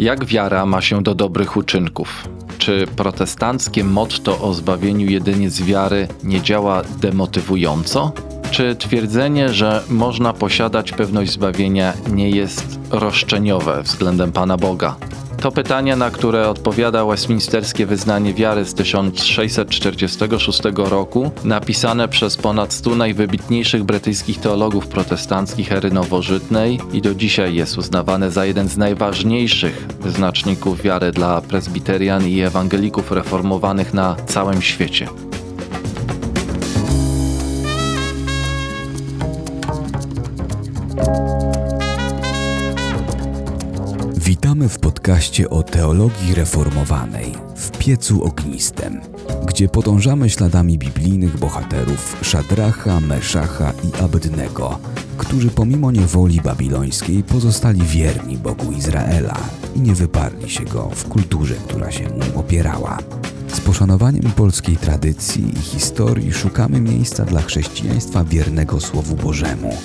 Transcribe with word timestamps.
Jak 0.00 0.24
wiara 0.24 0.66
ma 0.66 0.80
się 0.80 1.02
do 1.02 1.14
dobrych 1.14 1.56
uczynków? 1.56 2.28
Czy 2.58 2.86
protestanckie 2.96 3.84
motto 3.84 4.40
o 4.40 4.54
zbawieniu 4.54 5.10
jedynie 5.10 5.50
z 5.50 5.62
wiary 5.62 6.08
nie 6.24 6.42
działa 6.42 6.82
demotywująco? 7.00 8.12
Czy 8.50 8.76
twierdzenie, 8.76 9.48
że 9.48 9.82
można 9.88 10.32
posiadać 10.32 10.92
pewność 10.92 11.32
zbawienia 11.32 11.92
nie 12.12 12.30
jest 12.30 12.78
roszczeniowe 12.90 13.82
względem 13.82 14.32
Pana 14.32 14.56
Boga? 14.56 14.96
To 15.40 15.52
pytanie, 15.52 15.96
na 15.96 16.10
które 16.10 16.48
odpowiada 16.48 17.04
Westminsterskie 17.04 17.86
Wyznanie 17.86 18.34
Wiary 18.34 18.64
z 18.64 18.74
1646 18.74 20.60
roku, 20.76 21.30
napisane 21.44 22.08
przez 22.08 22.36
ponad 22.36 22.72
100 22.72 22.94
najwybitniejszych 22.94 23.84
brytyjskich 23.84 24.40
teologów 24.40 24.86
protestanckich 24.86 25.72
ery 25.72 25.90
nowożytnej 25.90 26.80
i 26.92 27.02
do 27.02 27.14
dzisiaj 27.14 27.54
jest 27.54 27.78
uznawane 27.78 28.30
za 28.30 28.46
jeden 28.46 28.68
z 28.68 28.76
najważniejszych 28.76 29.86
wyznaczników 30.00 30.82
wiary 30.82 31.12
dla 31.12 31.40
presbiterian 31.40 32.28
i 32.28 32.40
ewangelików 32.40 33.12
reformowanych 33.12 33.94
na 33.94 34.16
całym 34.26 34.62
świecie. 34.62 35.29
W 44.68 44.78
podcaście 44.78 45.50
o 45.50 45.62
teologii 45.62 46.34
reformowanej 46.34 47.32
w 47.56 47.78
piecu 47.78 48.24
ognistym, 48.24 49.00
gdzie 49.46 49.68
podążamy 49.68 50.30
śladami 50.30 50.78
biblijnych 50.78 51.38
bohaterów 51.38 52.16
Szadracha, 52.22 53.00
Meszacha 53.00 53.72
i 53.72 54.02
Abednego, 54.02 54.78
którzy 55.18 55.50
pomimo 55.50 55.90
niewoli 55.90 56.40
babilońskiej 56.40 57.22
pozostali 57.22 57.82
wierni 57.82 58.36
Bogu 58.36 58.72
Izraela 58.72 59.36
i 59.76 59.80
nie 59.80 59.94
wyparli 59.94 60.50
się 60.50 60.64
go 60.64 60.90
w 60.94 61.08
kulturze, 61.08 61.54
która 61.54 61.90
się 61.90 62.08
mu 62.08 62.40
opierała. 62.40 62.98
Z 63.52 63.60
poszanowaniem 63.60 64.22
polskiej 64.22 64.76
tradycji 64.76 65.58
i 65.58 65.60
historii 65.60 66.32
szukamy 66.32 66.80
miejsca 66.80 67.24
dla 67.24 67.42
chrześcijaństwa 67.42 68.24
wiernego 68.24 68.80
Słowu 68.80 69.16
Bożemu 69.16 69.76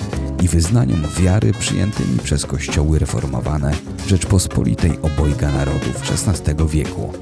i 0.42 0.48
wyznaniom 0.48 1.02
wiary 1.18 1.52
przyjętymi 1.52 2.18
przez 2.18 2.46
kościoły 2.46 2.98
reformowane 2.98 3.72
Rzeczpospolitej 4.06 4.98
obojga 5.02 5.52
narodów 5.52 6.02
XVI 6.10 6.68
wieku, 6.68 7.12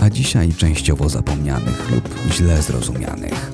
a 0.00 0.10
dzisiaj 0.10 0.52
częściowo 0.54 1.08
zapomnianych 1.08 1.90
lub 1.90 2.08
źle 2.30 2.62
zrozumianych. 2.62 3.52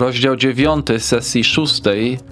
Rozdział 0.00 0.36
9 0.36 0.86
sesji 0.98 1.44
6 1.44 1.82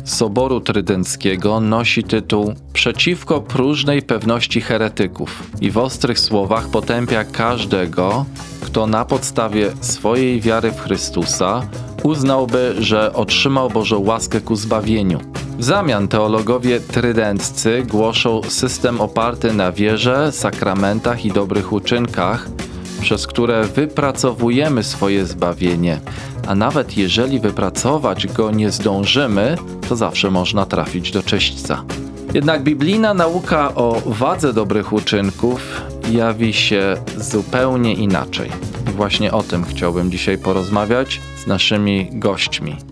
Soboru 0.04 0.60
Trydenckiego 0.60 1.60
nosi 1.60 2.04
tytuł 2.04 2.54
Przeciwko 2.72 3.40
próżnej 3.40 4.02
pewności 4.02 4.60
heretyków 4.60 5.42
i 5.60 5.70
w 5.70 5.78
ostrych 5.78 6.18
słowach 6.18 6.68
potępia 6.68 7.24
każdego, 7.24 8.24
kto 8.60 8.86
na 8.86 9.04
podstawie 9.04 9.70
swojej 9.80 10.40
wiary 10.40 10.72
w 10.72 10.80
Chrystusa 10.80 11.62
uznałby, 12.02 12.74
że 12.78 13.12
otrzymał 13.12 13.70
Bożą 13.70 13.98
łaskę 13.98 14.40
ku 14.40 14.56
zbawieniu. 14.56 15.20
W 15.58 15.64
zamian 15.64 16.08
teologowie 16.08 16.80
trydenccy 16.80 17.82
głoszą 17.88 18.40
system 18.42 19.00
oparty 19.00 19.52
na 19.52 19.72
wierze, 19.72 20.32
sakramentach 20.32 21.24
i 21.24 21.32
dobrych 21.32 21.72
uczynkach, 21.72 22.48
przez 23.00 23.26
które 23.26 23.64
wypracowujemy 23.64 24.82
swoje 24.82 25.26
zbawienie, 25.26 26.00
a 26.46 26.54
nawet 26.54 26.96
jeżeli 26.96 27.40
wypracować 27.40 28.26
go 28.26 28.50
nie 28.50 28.70
zdążymy, 28.70 29.56
to 29.88 29.96
zawsze 29.96 30.30
można 30.30 30.66
trafić 30.66 31.10
do 31.10 31.22
czyśćca. 31.22 31.84
Jednak 32.34 32.62
biblijna 32.62 33.14
nauka 33.14 33.74
o 33.74 34.02
wadze 34.06 34.52
dobrych 34.52 34.92
uczynków 34.92 35.82
jawi 36.12 36.52
się 36.52 36.96
zupełnie 37.16 37.94
inaczej. 37.94 38.50
I 38.88 38.90
właśnie 38.90 39.32
o 39.32 39.42
tym 39.42 39.64
chciałbym 39.64 40.10
dzisiaj 40.10 40.38
porozmawiać 40.38 41.20
z 41.44 41.46
naszymi 41.46 42.08
gośćmi. 42.12 42.87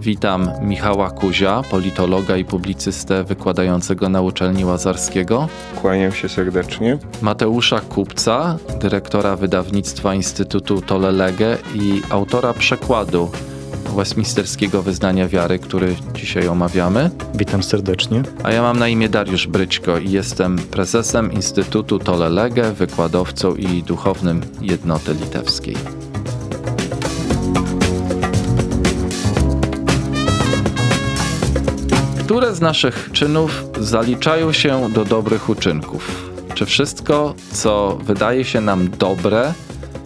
Witam 0.00 0.50
Michała 0.62 1.10
Kuzia, 1.10 1.62
politologa 1.70 2.36
i 2.36 2.44
publicystę 2.44 3.24
wykładającego 3.24 4.08
na 4.08 4.22
uczelni 4.22 4.64
Łazarskiego. 4.64 5.48
Kłaniam 5.80 6.12
się 6.12 6.28
serdecznie. 6.28 6.98
Mateusza 7.22 7.80
Kupca, 7.80 8.58
dyrektora 8.80 9.36
wydawnictwa 9.36 10.14
Instytutu 10.14 10.82
Tolelege 10.82 11.58
i 11.74 12.02
autora 12.10 12.52
przekładu 12.52 13.30
Westminsterskiego 13.96 14.82
Wyznania 14.82 15.28
Wiary, 15.28 15.58
który 15.58 15.96
dzisiaj 16.14 16.48
omawiamy. 16.48 17.10
Witam 17.34 17.62
serdecznie. 17.62 18.22
A 18.42 18.52
ja 18.52 18.62
mam 18.62 18.78
na 18.78 18.88
imię 18.88 19.08
Dariusz 19.08 19.46
Bryćko 19.46 19.98
i 19.98 20.10
jestem 20.10 20.56
prezesem 20.56 21.32
Instytutu 21.32 21.98
Tolelege, 21.98 22.72
wykładowcą 22.72 23.54
i 23.54 23.82
duchownym 23.82 24.40
jednoty 24.60 25.14
litewskiej. 25.14 25.76
Które 32.30 32.54
z 32.54 32.60
naszych 32.60 33.10
czynów 33.12 33.64
zaliczają 33.80 34.52
się 34.52 34.92
do 34.92 35.04
dobrych 35.04 35.48
uczynków? 35.48 36.30
Czy 36.54 36.66
wszystko, 36.66 37.34
co 37.52 37.98
wydaje 38.02 38.44
się 38.44 38.60
nam 38.60 38.90
dobre, 38.90 39.54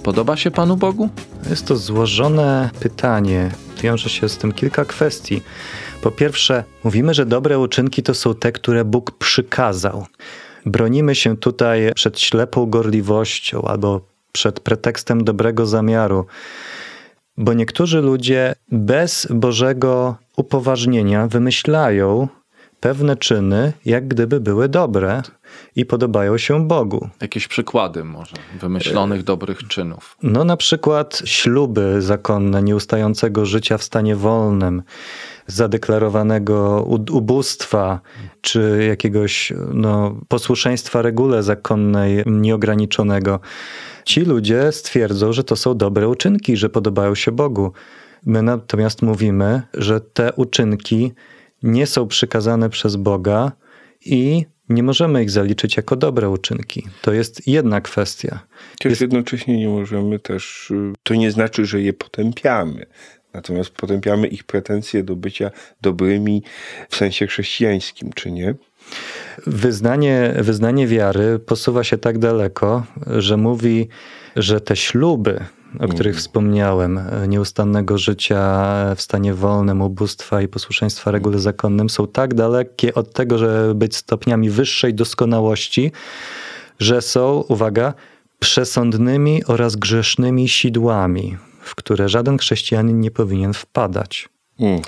podoba 0.02 0.36
się 0.36 0.50
Panu 0.50 0.76
Bogu? 0.76 1.08
Jest 1.50 1.66
to 1.66 1.76
złożone 1.76 2.70
pytanie. 2.80 3.50
Wiąże 3.82 4.10
się 4.10 4.28
z 4.28 4.38
tym 4.38 4.52
kilka 4.52 4.84
kwestii. 4.84 5.42
Po 6.02 6.10
pierwsze, 6.10 6.64
mówimy, 6.84 7.14
że 7.14 7.26
dobre 7.26 7.58
uczynki 7.58 8.02
to 8.02 8.14
są 8.14 8.34
te, 8.34 8.52
które 8.52 8.84
Bóg 8.84 9.10
przykazał. 9.10 10.06
Bronimy 10.66 11.14
się 11.14 11.36
tutaj 11.36 11.92
przed 11.94 12.20
ślepą 12.20 12.66
gorliwością 12.66 13.62
albo 13.62 14.00
przed 14.32 14.60
pretekstem 14.60 15.24
dobrego 15.24 15.66
zamiaru, 15.66 16.26
bo 17.36 17.52
niektórzy 17.52 18.00
ludzie 18.00 18.54
bez 18.68 19.26
Bożego 19.30 20.16
upoważnienia 20.36 21.26
wymyślają 21.26 22.28
pewne 22.80 23.16
czyny, 23.16 23.72
jak 23.84 24.08
gdyby 24.08 24.40
były 24.40 24.68
dobre 24.68 25.22
i 25.76 25.86
podobają 25.86 26.38
się 26.38 26.68
Bogu. 26.68 27.08
Jakieś 27.20 27.48
przykłady 27.48 28.04
może 28.04 28.36
wymyślonych 28.60 29.22
dobrych 29.22 29.68
czynów. 29.68 30.16
No 30.22 30.44
na 30.44 30.56
przykład 30.56 31.22
śluby 31.24 32.02
zakonne 32.02 32.62
nieustającego 32.62 33.46
życia 33.46 33.78
w 33.78 33.82
stanie 33.82 34.16
wolnym, 34.16 34.82
zadeklarowanego 35.46 36.86
ubóstwa, 37.12 38.00
czy 38.40 38.84
jakiegoś 38.88 39.52
no, 39.74 40.16
posłuszeństwa 40.28 41.02
regule 41.02 41.42
zakonnej 41.42 42.22
nieograniczonego. 42.26 43.40
Ci 44.04 44.20
ludzie 44.20 44.72
stwierdzą, 44.72 45.32
że 45.32 45.44
to 45.44 45.56
są 45.56 45.76
dobre 45.76 46.08
uczynki, 46.08 46.56
że 46.56 46.68
podobają 46.68 47.14
się 47.14 47.32
Bogu. 47.32 47.72
My 48.26 48.42
natomiast 48.42 49.02
mówimy, 49.02 49.62
że 49.74 50.00
te 50.00 50.32
uczynki 50.32 51.12
nie 51.62 51.86
są 51.86 52.08
przykazane 52.08 52.70
przez 52.70 52.96
Boga 52.96 53.52
i 54.04 54.44
nie 54.68 54.82
możemy 54.82 55.22
ich 55.22 55.30
zaliczyć 55.30 55.76
jako 55.76 55.96
dobre 55.96 56.30
uczynki. 56.30 56.86
To 57.02 57.12
jest 57.12 57.46
jedna 57.46 57.80
kwestia. 57.80 58.46
Też 58.78 58.90
jest... 58.90 59.00
jednocześnie 59.00 59.58
nie 59.58 59.68
możemy 59.68 60.18
też, 60.18 60.72
to 61.02 61.14
nie 61.14 61.30
znaczy, 61.30 61.66
że 61.66 61.82
je 61.82 61.92
potępiamy. 61.92 62.86
Natomiast 63.34 63.70
potępiamy 63.70 64.26
ich 64.26 64.44
pretensje 64.44 65.02
do 65.02 65.16
bycia 65.16 65.50
dobrymi 65.80 66.42
w 66.88 66.96
sensie 66.96 67.26
chrześcijańskim, 67.26 68.12
czy 68.12 68.30
nie? 68.30 68.54
Wyznanie, 69.46 70.34
wyznanie 70.38 70.86
wiary 70.86 71.38
posuwa 71.38 71.84
się 71.84 71.98
tak 71.98 72.18
daleko, 72.18 72.82
że 73.06 73.36
mówi, 73.36 73.88
że 74.36 74.60
te 74.60 74.76
śluby, 74.76 75.44
o 75.80 75.88
których 75.88 76.12
mm. 76.12 76.18
wspomniałem, 76.18 77.00
nieustannego 77.28 77.98
życia 77.98 78.64
w 78.96 79.02
stanie 79.02 79.34
wolnym, 79.34 79.82
ubóstwa 79.82 80.42
i 80.42 80.48
posłuszeństwa 80.48 81.10
regule 81.10 81.38
zakonnym, 81.38 81.90
są 81.90 82.06
tak 82.06 82.34
dalekie 82.34 82.94
od 82.94 83.12
tego, 83.12 83.38
żeby 83.38 83.74
być 83.74 83.96
stopniami 83.96 84.50
wyższej 84.50 84.94
doskonałości, 84.94 85.92
że 86.78 87.02
są, 87.02 87.44
uwaga, 87.48 87.94
przesądnymi 88.38 89.44
oraz 89.44 89.76
grzesznymi 89.76 90.48
sidłami, 90.48 91.36
w 91.60 91.74
które 91.74 92.08
żaden 92.08 92.38
chrześcijanin 92.38 93.00
nie 93.00 93.10
powinien 93.10 93.54
wpadać. 93.54 94.28
Mm. 94.60 94.80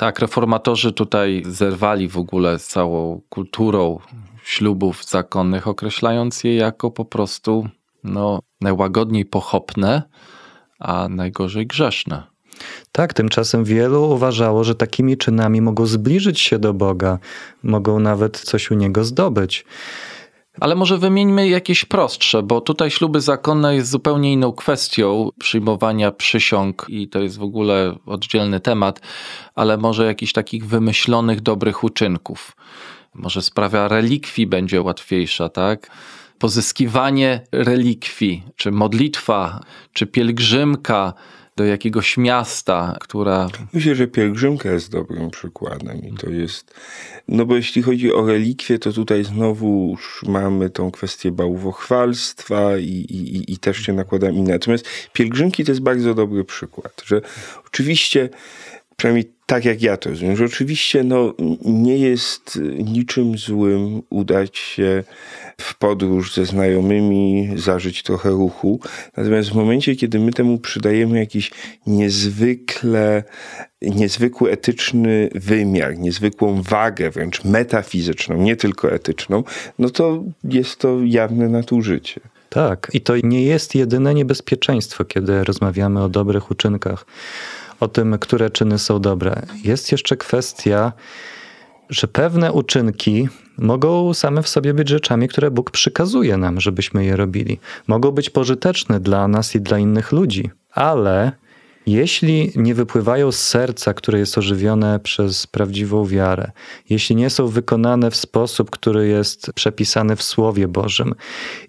Tak, 0.00 0.18
reformatorzy 0.18 0.92
tutaj 0.92 1.42
zerwali 1.46 2.08
w 2.08 2.18
ogóle 2.18 2.58
z 2.58 2.66
całą 2.66 3.20
kulturą 3.28 3.98
ślubów 4.44 5.04
zakonnych, 5.04 5.68
określając 5.68 6.44
je 6.44 6.56
jako 6.56 6.90
po 6.90 7.04
prostu 7.04 7.68
no, 8.04 8.38
najłagodniej 8.60 9.24
pochopne, 9.24 10.02
a 10.78 11.08
najgorzej 11.08 11.66
grzeszne. 11.66 12.22
Tak, 12.92 13.14
tymczasem 13.14 13.64
wielu 13.64 14.10
uważało, 14.10 14.64
że 14.64 14.74
takimi 14.74 15.16
czynami 15.16 15.60
mogą 15.60 15.86
zbliżyć 15.86 16.40
się 16.40 16.58
do 16.58 16.74
Boga, 16.74 17.18
mogą 17.62 18.00
nawet 18.00 18.40
coś 18.40 18.70
u 18.70 18.74
Niego 18.74 19.04
zdobyć. 19.04 19.64
Ale 20.60 20.74
może 20.74 20.98
wymieńmy 20.98 21.48
jakieś 21.48 21.84
prostsze, 21.84 22.42
bo 22.42 22.60
tutaj 22.60 22.90
śluby 22.90 23.20
zakonne 23.20 23.74
jest 23.74 23.90
zupełnie 23.90 24.32
inną 24.32 24.52
kwestią 24.52 25.28
przyjmowania 25.38 26.12
przysiąg 26.12 26.86
i 26.88 27.08
to 27.08 27.20
jest 27.20 27.38
w 27.38 27.42
ogóle 27.42 27.96
oddzielny 28.06 28.60
temat, 28.60 29.00
ale 29.54 29.76
może 29.76 30.06
jakichś 30.06 30.32
takich 30.32 30.66
wymyślonych 30.66 31.40
dobrych 31.40 31.84
uczynków. 31.84 32.56
Może 33.14 33.42
sprawa 33.42 33.88
relikwii 33.88 34.46
będzie 34.46 34.82
łatwiejsza, 34.82 35.48
tak? 35.48 35.90
Pozyskiwanie 36.38 37.40
relikwii, 37.52 38.42
czy 38.56 38.70
modlitwa, 38.72 39.60
czy 39.92 40.06
pielgrzymka 40.06 41.14
do 41.56 41.64
jakiegoś 41.64 42.16
miasta, 42.16 42.96
która. 43.00 43.48
Myślę, 43.72 43.94
że 43.94 44.06
pielgrzymka 44.06 44.70
jest 44.70 44.90
dobrym 44.90 45.30
przykładem 45.30 46.04
i 46.04 46.12
to 46.12 46.30
jest. 46.30 46.74
No 47.28 47.46
bo 47.46 47.56
jeśli 47.56 47.82
chodzi 47.82 48.12
o 48.12 48.26
relikwie, 48.26 48.78
to 48.78 48.92
tutaj 48.92 49.24
znowu 49.24 49.96
mamy 50.22 50.70
tą 50.70 50.90
kwestię 50.90 51.32
bałwochwalstwa 51.32 52.78
i, 52.78 52.84
i, 52.84 53.52
i 53.52 53.58
też 53.58 53.76
się 53.76 53.92
nakładam 53.92 54.34
inne. 54.34 54.52
Natomiast 54.52 54.88
pielgrzymki 55.12 55.64
to 55.64 55.72
jest 55.72 55.82
bardzo 55.82 56.14
dobry 56.14 56.44
przykład, 56.44 57.02
że 57.06 57.20
oczywiście 57.66 58.28
przynajmniej 59.00 59.32
tak 59.46 59.64
jak 59.64 59.82
ja 59.82 59.96
to 59.96 60.10
rozumiem, 60.10 60.36
że 60.36 60.44
oczywiście 60.44 61.04
no, 61.04 61.34
nie 61.64 61.98
jest 61.98 62.58
niczym 62.78 63.38
złym 63.38 64.02
udać 64.10 64.58
się 64.58 65.04
w 65.60 65.78
podróż 65.78 66.34
ze 66.34 66.44
znajomymi, 66.44 67.50
zażyć 67.56 68.02
trochę 68.02 68.30
ruchu. 68.30 68.80
Natomiast 69.16 69.50
w 69.50 69.54
momencie, 69.54 69.96
kiedy 69.96 70.18
my 70.18 70.32
temu 70.32 70.58
przydajemy 70.58 71.18
jakiś 71.18 71.50
niezwykle, 71.86 73.24
niezwykły 73.82 74.50
etyczny 74.50 75.28
wymiar, 75.34 75.98
niezwykłą 75.98 76.62
wagę, 76.62 77.10
wręcz 77.10 77.44
metafizyczną, 77.44 78.36
nie 78.36 78.56
tylko 78.56 78.92
etyczną, 78.92 79.44
no 79.78 79.90
to 79.90 80.24
jest 80.44 80.76
to 80.76 80.98
jawne 81.04 81.48
nadużycie. 81.48 82.20
Tak, 82.48 82.90
i 82.92 83.00
to 83.00 83.14
nie 83.22 83.44
jest 83.44 83.74
jedyne 83.74 84.14
niebezpieczeństwo, 84.14 85.04
kiedy 85.04 85.44
rozmawiamy 85.44 86.02
o 86.02 86.08
dobrych 86.08 86.50
uczynkach 86.50 87.06
o 87.80 87.88
tym, 87.88 88.18
które 88.18 88.50
czyny 88.50 88.78
są 88.78 89.00
dobre. 89.00 89.42
Jest 89.64 89.92
jeszcze 89.92 90.16
kwestia, 90.16 90.92
że 91.88 92.08
pewne 92.08 92.52
uczynki 92.52 93.28
mogą 93.58 94.14
same 94.14 94.42
w 94.42 94.48
sobie 94.48 94.74
być 94.74 94.88
rzeczami, 94.88 95.28
które 95.28 95.50
Bóg 95.50 95.70
przykazuje 95.70 96.36
nam, 96.36 96.60
żebyśmy 96.60 97.04
je 97.04 97.16
robili. 97.16 97.58
Mogą 97.86 98.10
być 98.10 98.30
pożyteczne 98.30 99.00
dla 99.00 99.28
nas 99.28 99.54
i 99.54 99.60
dla 99.60 99.78
innych 99.78 100.12
ludzi, 100.12 100.50
ale 100.72 101.32
jeśli 101.86 102.52
nie 102.56 102.74
wypływają 102.74 103.32
z 103.32 103.38
serca, 103.38 103.94
które 103.94 104.18
jest 104.18 104.38
ożywione 104.38 105.00
przez 105.00 105.46
prawdziwą 105.46 106.06
wiarę, 106.06 106.50
jeśli 106.90 107.16
nie 107.16 107.30
są 107.30 107.46
wykonane 107.46 108.10
w 108.10 108.16
sposób, 108.16 108.70
który 108.70 109.08
jest 109.08 109.52
przepisany 109.54 110.16
w 110.16 110.22
Słowie 110.22 110.68
Bożym 110.68 111.14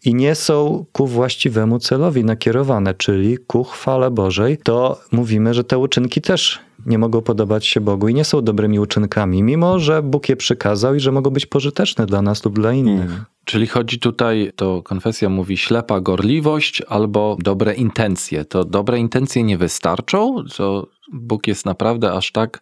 i 0.05 0.15
nie 0.15 0.35
są 0.35 0.85
ku 0.91 1.07
właściwemu 1.07 1.79
celowi 1.79 2.23
nakierowane, 2.23 2.93
czyli 2.93 3.37
ku 3.37 3.63
chwale 3.63 4.11
Bożej, 4.11 4.57
to 4.57 5.01
mówimy, 5.11 5.53
że 5.53 5.63
te 5.63 5.77
uczynki 5.77 6.21
też 6.21 6.59
nie 6.85 6.97
mogą 6.97 7.21
podobać 7.21 7.65
się 7.65 7.81
Bogu 7.81 8.07
i 8.07 8.13
nie 8.13 8.25
są 8.25 8.41
dobrymi 8.41 8.79
uczynkami, 8.79 9.43
mimo 9.43 9.79
że 9.79 10.03
Bóg 10.03 10.29
je 10.29 10.35
przykazał 10.35 10.95
i 10.95 10.99
że 10.99 11.11
mogą 11.11 11.29
być 11.29 11.45
pożyteczne 11.45 12.05
dla 12.05 12.21
nas 12.21 12.45
lub 12.45 12.55
dla 12.55 12.73
innych. 12.73 13.07
Hmm. 13.07 13.25
Czyli 13.45 13.67
chodzi 13.67 13.99
tutaj, 13.99 14.51
to 14.55 14.81
konfesja 14.83 15.29
mówi 15.29 15.57
ślepa 15.57 16.01
gorliwość 16.01 16.81
albo 16.87 17.37
dobre 17.39 17.73
intencje. 17.73 18.45
To 18.45 18.65
dobre 18.65 18.99
intencje 18.99 19.43
nie 19.43 19.57
wystarczą? 19.57 20.43
To 20.57 20.87
Bóg 21.13 21.47
jest 21.47 21.65
naprawdę 21.65 22.13
aż 22.13 22.31
tak 22.31 22.59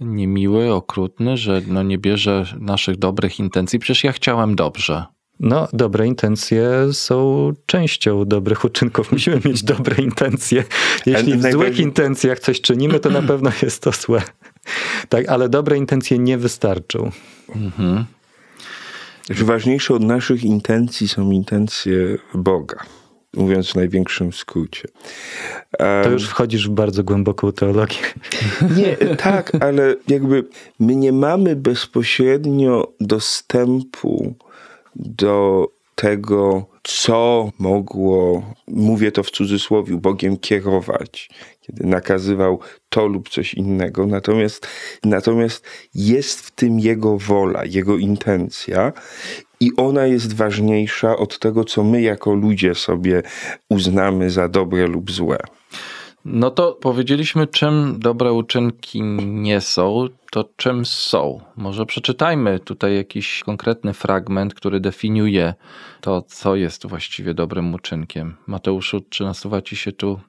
niemiły, 0.00 0.74
okrutny, 0.74 1.36
że 1.36 1.62
no 1.66 1.82
nie 1.82 1.98
bierze 1.98 2.44
naszych 2.60 2.96
dobrych 2.96 3.38
intencji? 3.38 3.78
Przecież 3.78 4.04
ja 4.04 4.12
chciałem 4.12 4.56
dobrze. 4.56 5.04
No, 5.40 5.68
dobre 5.72 6.06
intencje 6.06 6.70
są 6.92 7.52
częścią 7.66 8.24
dobrych 8.24 8.64
uczynków. 8.64 9.10
Musimy 9.12 9.40
mieć 9.44 9.62
dobre 9.62 10.02
intencje. 10.02 10.64
Jeśli 11.06 11.38
w 11.38 11.52
złych 11.52 11.78
intencjach 11.78 12.40
coś 12.40 12.60
czynimy, 12.60 13.00
to 13.00 13.10
na 13.10 13.22
pewno 13.22 13.50
jest 13.62 13.82
to 13.82 13.92
złe. 13.92 14.22
Tak, 15.08 15.28
ale 15.28 15.48
dobre 15.48 15.76
intencje 15.76 16.18
nie 16.18 16.38
wystarczą. 16.38 17.10
Mhm. 17.56 18.04
Że 19.30 19.44
ważniejsze 19.44 19.94
od 19.94 20.02
naszych 20.02 20.44
intencji 20.44 21.08
są 21.08 21.30
intencje 21.30 22.18
Boga. 22.34 22.76
Mówiąc 23.34 23.70
w 23.70 23.74
największym 23.74 24.32
skrócie. 24.32 24.88
Um, 25.78 26.04
to 26.04 26.10
już 26.10 26.28
wchodzisz 26.28 26.68
w 26.68 26.70
bardzo 26.70 27.04
głęboką 27.04 27.52
teologię. 27.52 27.98
Nie, 28.76 28.96
tak, 29.16 29.52
ale 29.60 29.94
jakby 30.08 30.44
my 30.80 30.96
nie 30.96 31.12
mamy 31.12 31.56
bezpośrednio 31.56 32.92
dostępu 33.00 34.34
do 34.96 35.68
tego, 35.94 36.66
co 36.82 37.50
mogło, 37.58 38.42
mówię 38.68 39.12
to 39.12 39.22
w 39.22 39.30
cudzysłowie, 39.30 39.96
Bogiem 39.96 40.36
kierować, 40.36 41.30
kiedy 41.60 41.86
nakazywał 41.86 42.60
to 42.88 43.06
lub 43.06 43.28
coś 43.28 43.54
innego. 43.54 44.06
Natomiast, 44.06 44.66
natomiast 45.04 45.64
jest 45.94 46.40
w 46.40 46.50
tym 46.50 46.80
Jego 46.80 47.18
wola, 47.18 47.64
Jego 47.64 47.96
intencja 47.96 48.92
i 49.60 49.70
ona 49.76 50.06
jest 50.06 50.36
ważniejsza 50.36 51.16
od 51.16 51.38
tego, 51.38 51.64
co 51.64 51.84
my 51.84 52.02
jako 52.02 52.34
ludzie 52.34 52.74
sobie 52.74 53.22
uznamy 53.70 54.30
za 54.30 54.48
dobre 54.48 54.86
lub 54.86 55.10
złe. 55.10 55.38
No 56.30 56.50
to 56.50 56.72
powiedzieliśmy, 56.72 57.46
czym 57.46 57.98
dobre 57.98 58.32
uczynki 58.32 59.02
nie 59.22 59.60
są, 59.60 60.06
to 60.30 60.44
czym 60.56 60.84
są. 60.86 61.40
Może 61.56 61.86
przeczytajmy 61.86 62.60
tutaj 62.60 62.96
jakiś 62.96 63.42
konkretny 63.42 63.94
fragment, 63.94 64.54
który 64.54 64.80
definiuje 64.80 65.54
to, 66.00 66.22
co 66.22 66.56
jest 66.56 66.86
właściwie 66.86 67.34
dobrym 67.34 67.74
uczynkiem. 67.74 68.36
Mateuszu, 68.46 69.00
czy 69.08 69.24
nasuwa 69.24 69.62
ci 69.62 69.76
się 69.76 69.92
tu 69.92 70.20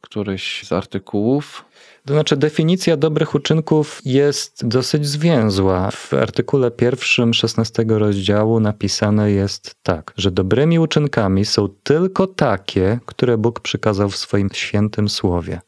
któryś 0.00 0.64
z 0.64 0.72
artykułów? 0.72 1.64
To 2.06 2.14
znaczy, 2.14 2.36
definicja 2.36 2.96
dobrych 2.96 3.34
uczynków 3.34 4.00
jest 4.04 4.66
dosyć 4.66 5.06
zwięzła. 5.06 5.90
W 5.90 6.14
artykule 6.14 6.70
pierwszym 6.70 7.34
16 7.34 7.84
rozdziału 7.88 8.60
napisane 8.60 9.30
jest 9.30 9.74
tak, 9.82 10.12
że 10.16 10.30
dobrymi 10.30 10.78
uczynkami 10.78 11.44
są 11.44 11.68
tylko 11.82 12.26
takie, 12.26 12.98
które 13.06 13.38
Bóg 13.38 13.60
przykazał 13.60 14.08
w 14.08 14.16
swoim 14.16 14.48
świętym 14.52 15.08
słowie. 15.08 15.60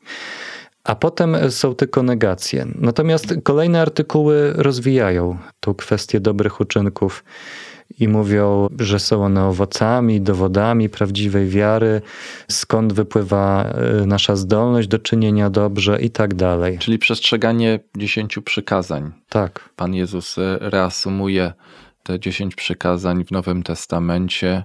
A 0.85 0.94
potem 0.94 1.37
są 1.50 1.75
tylko 1.75 2.02
negacje. 2.02 2.67
Natomiast 2.75 3.35
kolejne 3.43 3.81
artykuły 3.81 4.52
rozwijają 4.56 5.38
tą 5.61 5.75
kwestię 5.75 6.20
dobrych 6.20 6.61
uczynków 6.61 7.25
i 8.00 8.08
mówią, 8.08 8.69
że 8.79 8.99
są 8.99 9.25
one 9.25 9.44
owocami, 9.44 10.20
dowodami 10.20 10.88
prawdziwej 10.88 11.49
wiary, 11.49 12.00
skąd 12.49 12.93
wypływa 12.93 13.73
y, 14.02 14.06
nasza 14.06 14.37
zdolność 14.37 14.88
do 14.88 14.99
czynienia 14.99 15.50
dobrze 15.50 16.00
i 16.02 16.11
tak 16.11 16.35
dalej. 16.35 16.78
Czyli 16.78 16.99
przestrzeganie 16.99 17.80
dziesięciu 17.97 18.42
przykazań. 18.42 19.12
Tak. 19.28 19.68
Pan 19.76 19.95
Jezus 19.95 20.38
y, 20.38 20.59
reasumuje 20.61 21.52
te 22.02 22.21
dziesięć 22.21 22.54
przykazań 22.54 23.25
w 23.25 23.30
Nowym 23.30 23.62
Testamencie 23.62 24.64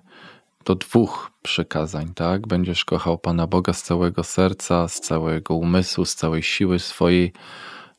do 0.65 0.75
dwóch 0.75 1.32
przykazań, 1.42 2.13
tak? 2.15 2.48
Będziesz 2.48 2.86
kochał 2.86 3.18
Pana 3.18 3.48
Boga 3.48 3.74
z 3.74 3.84
całego 3.84 4.24
serca, 4.24 4.88
z 4.88 5.00
całego 5.00 5.56
umysłu, 5.56 6.06
z 6.06 6.15
całej 6.15 6.44
siły 6.44 6.80
swojej, 6.80 7.34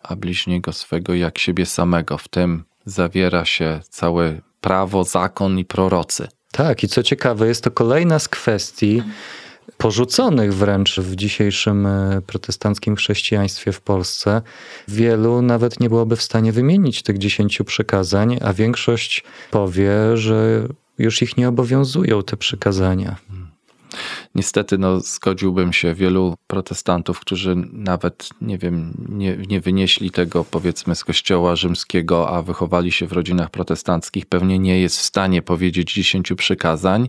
a 0.02 0.16
bliźniego 0.16 0.73
swego 0.73 1.14
jak 1.14 1.38
siebie 1.38 1.66
samego. 1.66 2.19
W 2.19 2.28
tym 2.28 2.64
zawiera 2.85 3.45
się 3.45 3.81
cały 3.88 4.40
prawo, 4.64 5.04
zakon 5.04 5.59
i 5.59 5.64
prorocy. 5.64 6.28
Tak, 6.52 6.85
i 6.85 6.88
co 6.88 7.02
ciekawe, 7.02 7.49
jest 7.49 7.64
to 7.64 7.71
kolejna 7.71 8.18
z 8.18 8.28
kwestii 8.28 9.02
porzuconych 9.78 10.54
wręcz 10.54 10.97
w 11.00 11.16
dzisiejszym 11.16 11.87
e, 11.87 12.23
protestanckim 12.26 12.97
chrześcijaństwie 12.97 13.73
w 13.73 13.80
Polsce. 13.80 14.42
Wielu 14.88 15.42
nawet 15.42 15.80
nie 15.80 15.88
byłoby 15.88 16.16
w 16.16 16.23
stanie 16.23 16.52
wymienić 16.52 17.02
tych 17.02 17.18
dziesięciu 17.18 17.64
przykazań, 17.64 18.38
a 18.42 18.52
większość 18.52 19.25
powie, 19.50 20.16
że 20.16 20.68
już 20.99 21.23
ich 21.23 21.37
nie 21.37 21.49
obowiązują 21.49 22.23
te 22.23 22.37
przykazania. 22.37 23.16
Niestety, 24.35 24.79
no, 24.79 25.01
zgodziłbym 25.01 25.73
się 25.73 25.95
wielu 25.95 26.37
protestantów, 26.47 27.21
którzy 27.21 27.57
nawet, 27.73 28.29
nie 28.41 28.59
wiem, 28.59 29.07
nie, 29.09 29.37
nie 29.49 29.61
wynieśli 29.61 30.11
tego 30.11 30.45
powiedzmy 30.45 30.95
z 30.95 31.05
kościoła 31.05 31.57
rzymskiego, 31.57 32.29
a 32.29 32.43
wychowali 32.43 32.93
się 32.93 33.07
w 33.07 33.13
rodzinach 33.13 33.51
protestanckich, 33.51 34.27
pewnie 34.27 34.59
nie 34.59 34.81
jest 34.81 34.99
w 34.99 35.03
stanie 35.03 35.43
powiedzieć 35.43 35.93
dziesięciu 35.93 36.37
przykazań. 36.37 37.09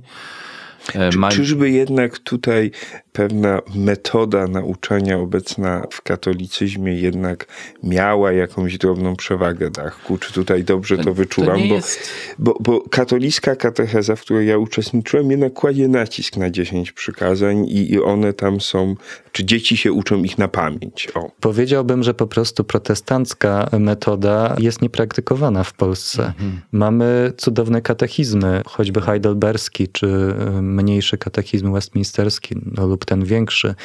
E, 0.94 1.10
Czy, 1.10 1.20
Czyżby 1.32 1.70
jednak 1.70 2.20
tutaj 2.20 2.72
pewna 3.16 3.62
metoda 3.76 4.48
nauczania 4.48 5.18
obecna 5.18 5.88
w 5.92 6.02
katolicyzmie 6.02 6.94
jednak 6.94 7.48
miała 7.84 8.32
jakąś 8.32 8.78
drobną 8.78 9.16
przewagę, 9.16 9.72
Dachku. 9.72 10.18
Czy 10.18 10.34
tutaj 10.34 10.64
dobrze 10.64 10.98
to 10.98 11.14
wyczuwam? 11.14 11.58
nie 11.58 11.70
bo, 11.70 11.76
jest- 11.76 12.10
bo, 12.40 12.58
bo 12.60 12.82
katolicka 12.82 13.56
katecheza, 13.56 14.16
w 14.16 14.22
której 14.22 14.48
ja 14.48 14.58
uczestniczyłem, 14.58 15.32
jednak 15.32 15.54
kładzie 15.54 15.88
nacisk 15.88 16.38
na 16.38 16.50
10 16.50 16.92
przykazań 16.92 17.66
i, 17.66 17.92
i 17.92 18.02
one 18.02 18.34
tam 18.34 18.62
są, 18.62 18.96
czy 19.32 19.46
dzieci 19.46 19.78
się 19.78 19.92
uczą 19.92 20.24
ich 20.24 20.38
na 20.38 20.48
pamięć. 20.48 21.08
O. 21.16 21.32
Powiedziałbym, 21.40 22.04
że 22.04 22.14
po 22.14 22.28
prostu 22.28 22.64
protestancka 22.64 23.70
metoda 23.80 24.56
jest 24.60 24.82
niepraktykowana 24.82 25.64
w 25.64 25.74
Polsce. 25.74 26.34
Mamy 26.72 27.34
cudowne 27.38 27.82
katechizmy, 27.82 28.62
choćby 28.66 29.02
heidelberski, 29.02 29.88
czy 29.88 30.08
y, 30.08 30.62
mniejszy 30.62 31.18
katechizm 31.18 31.74
westminsterski, 31.74 32.56
no, 32.66 32.88
lub 32.88 33.05
ten 33.06 33.24
większy. 33.24 33.76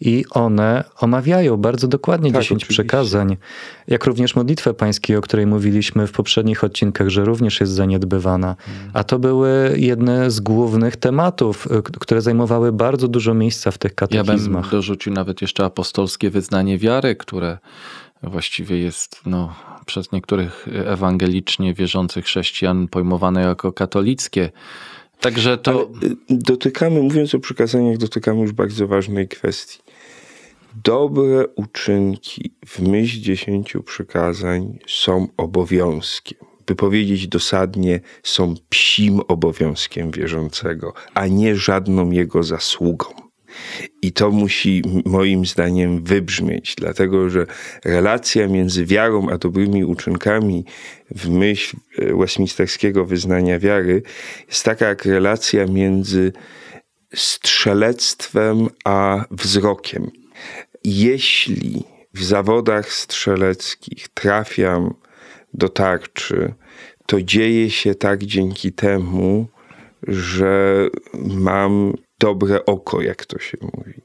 I 0.00 0.24
one 0.30 0.84
omawiają 1.00 1.56
bardzo 1.56 1.88
dokładnie 1.88 2.32
Tak, 2.32 2.42
10 2.42 2.62
oczywiście. 2.62 2.84
przykazań, 2.84 3.36
jak 3.88 4.06
również 4.06 4.36
modlitwę 4.36 4.74
pańską, 4.74 5.16
o 5.16 5.20
której 5.20 5.46
mówiliśmy 5.46 6.06
w 6.06 6.12
poprzednich 6.12 6.64
odcinkach, 6.64 7.08
że 7.08 7.24
również 7.24 7.60
jest 7.60 7.72
zaniedbywana. 7.72 8.56
A 8.92 9.04
to 9.04 9.18
były 9.18 9.74
jedne 9.76 10.30
z 10.30 10.40
głównych 10.40 10.96
tematów, 10.96 11.66
y, 11.66 11.82
które 11.82 12.22
zajmowały 12.22 12.72
bardzo 12.72 13.08
dużo 13.08 13.34
miejsca 13.34 13.70
w 13.70 13.78
tych 13.78 13.92
Ja 14.00 14.06
bym 14.08 14.26
katechizmach. 14.26 14.70
dorzucił 14.70 15.12
nawet 15.12 15.42
jeszcze 15.42 15.64
apostolskie 15.64 16.30
wyznanie 16.30 16.78
wiary, 16.78 17.16
które 17.16 17.58
właściwie 18.22 18.78
jest 18.78 19.20
no, 19.26 19.54
przez 19.86 20.12
niektórych 20.12 20.68
ewangelicznie 20.86 21.74
wierzących 21.74 22.24
chrześcijan 22.24 22.88
pojmowane 22.88 23.42
jako 23.42 23.72
katolickie. 23.72 24.50
Także 25.20 25.58
to 25.58 25.70
Ale 25.70 25.82
y, 25.82 26.16
dotykamy, 26.30 27.02
mówiąc 27.02 27.34
o 27.34 27.38
przykazaniach, 27.38 27.96
dotykamy 27.96 28.40
już 28.40 28.52
bardzo 28.52 28.86
ważnej 28.86 29.28
kwestii. 29.28 29.78
Dobre 30.84 31.46
uczynki 31.54 32.50
w 32.66 32.80
myśl 32.80 33.20
dziesięciu 33.20 33.82
przykazań 33.82 34.78
są 34.86 35.28
obowiązkiem. 35.36 36.38
By 36.66 36.74
powiedzieć 36.74 37.28
dosadnie, 37.28 38.00
są 38.22 38.54
psim 38.68 39.20
obowiązkiem 39.28 40.10
wierzącego, 40.10 40.92
a 41.14 41.26
nie 41.26 41.56
żadną 41.56 42.10
jego 42.10 42.42
zasługą. 42.42 43.29
I 44.02 44.12
to 44.12 44.30
musi 44.30 44.82
moim 45.04 45.46
zdaniem 45.46 46.04
wybrzmieć, 46.04 46.74
dlatego 46.78 47.30
że 47.30 47.46
relacja 47.84 48.48
między 48.48 48.86
wiarą 48.86 49.28
a 49.28 49.38
dobrymi 49.38 49.84
uczynkami 49.84 50.64
w 51.10 51.28
myśl 51.28 51.76
e, 51.98 52.16
westminsterskiego 52.16 53.04
wyznania 53.04 53.58
wiary 53.58 54.02
jest 54.48 54.64
taka 54.64 54.86
jak 54.86 55.04
relacja 55.04 55.66
między 55.66 56.32
strzelectwem 57.14 58.68
a 58.84 59.24
wzrokiem. 59.30 60.10
Jeśli 60.84 61.84
w 62.14 62.24
zawodach 62.24 62.92
strzeleckich 62.92 64.08
trafiam 64.08 64.94
do 65.54 65.68
tarczy, 65.68 66.54
to 67.06 67.22
dzieje 67.22 67.70
się 67.70 67.94
tak 67.94 68.24
dzięki 68.24 68.72
temu, 68.72 69.48
że 70.08 70.86
mam 71.14 71.94
dobre 72.20 72.66
oko, 72.66 73.02
jak 73.02 73.26
to 73.26 73.38
się 73.38 73.58
mówi. 73.60 74.02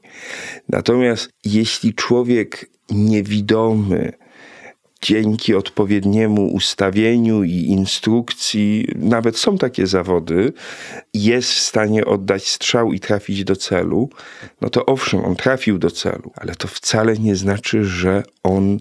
Natomiast 0.68 1.30
jeśli 1.44 1.94
człowiek 1.94 2.70
niewidomy, 2.90 4.12
dzięki 5.02 5.54
odpowiedniemu 5.54 6.46
ustawieniu 6.46 7.44
i 7.44 7.52
instrukcji, 7.52 8.88
nawet 8.96 9.38
są 9.38 9.58
takie 9.58 9.86
zawody, 9.86 10.52
jest 11.14 11.50
w 11.50 11.60
stanie 11.60 12.04
oddać 12.04 12.48
strzał 12.48 12.92
i 12.92 13.00
trafić 13.00 13.44
do 13.44 13.56
celu, 13.56 14.10
no 14.60 14.70
to 14.70 14.86
owszem, 14.86 15.24
on 15.24 15.36
trafił 15.36 15.78
do 15.78 15.90
celu, 15.90 16.32
ale 16.34 16.54
to 16.54 16.68
wcale 16.68 17.14
nie 17.14 17.36
znaczy, 17.36 17.84
że 17.84 18.22
on, 18.42 18.78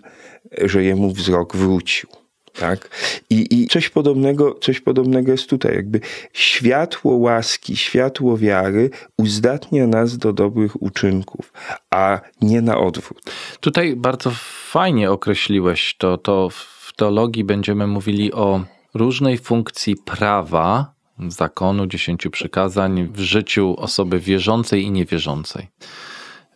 że 0.61 0.83
jemu 0.83 1.11
wzrok 1.11 1.55
wrócił. 1.55 2.24
Tak? 2.59 2.89
I, 3.29 3.61
I 3.61 3.67
coś 3.67 3.89
podobnego, 3.89 4.53
coś 4.61 4.81
podobnego 4.81 5.31
jest 5.31 5.49
tutaj. 5.49 5.75
Jakby 5.75 5.99
światło 6.33 7.15
łaski, 7.15 7.77
światło 7.77 8.37
wiary 8.37 8.89
uzdatnia 9.17 9.87
nas 9.87 10.17
do 10.17 10.33
dobrych 10.33 10.81
uczynków, 10.81 11.53
a 11.89 12.21
nie 12.41 12.61
na 12.61 12.77
odwrót. 12.77 13.21
Tutaj 13.59 13.95
bardzo 13.95 14.31
fajnie 14.69 15.11
określiłeś 15.11 15.95
to. 15.97 16.17
To 16.17 16.49
w 16.49 16.93
teologii 16.95 17.43
będziemy 17.43 17.87
mówili 17.87 18.33
o 18.33 18.63
różnej 18.93 19.37
funkcji 19.37 19.95
prawa, 20.05 20.93
zakonu, 21.27 21.87
dziesięciu 21.87 22.31
przykazań 22.31 23.07
w 23.13 23.19
życiu 23.19 23.75
osoby 23.77 24.19
wierzącej 24.19 24.83
i 24.83 24.91
niewierzącej. 24.91 25.67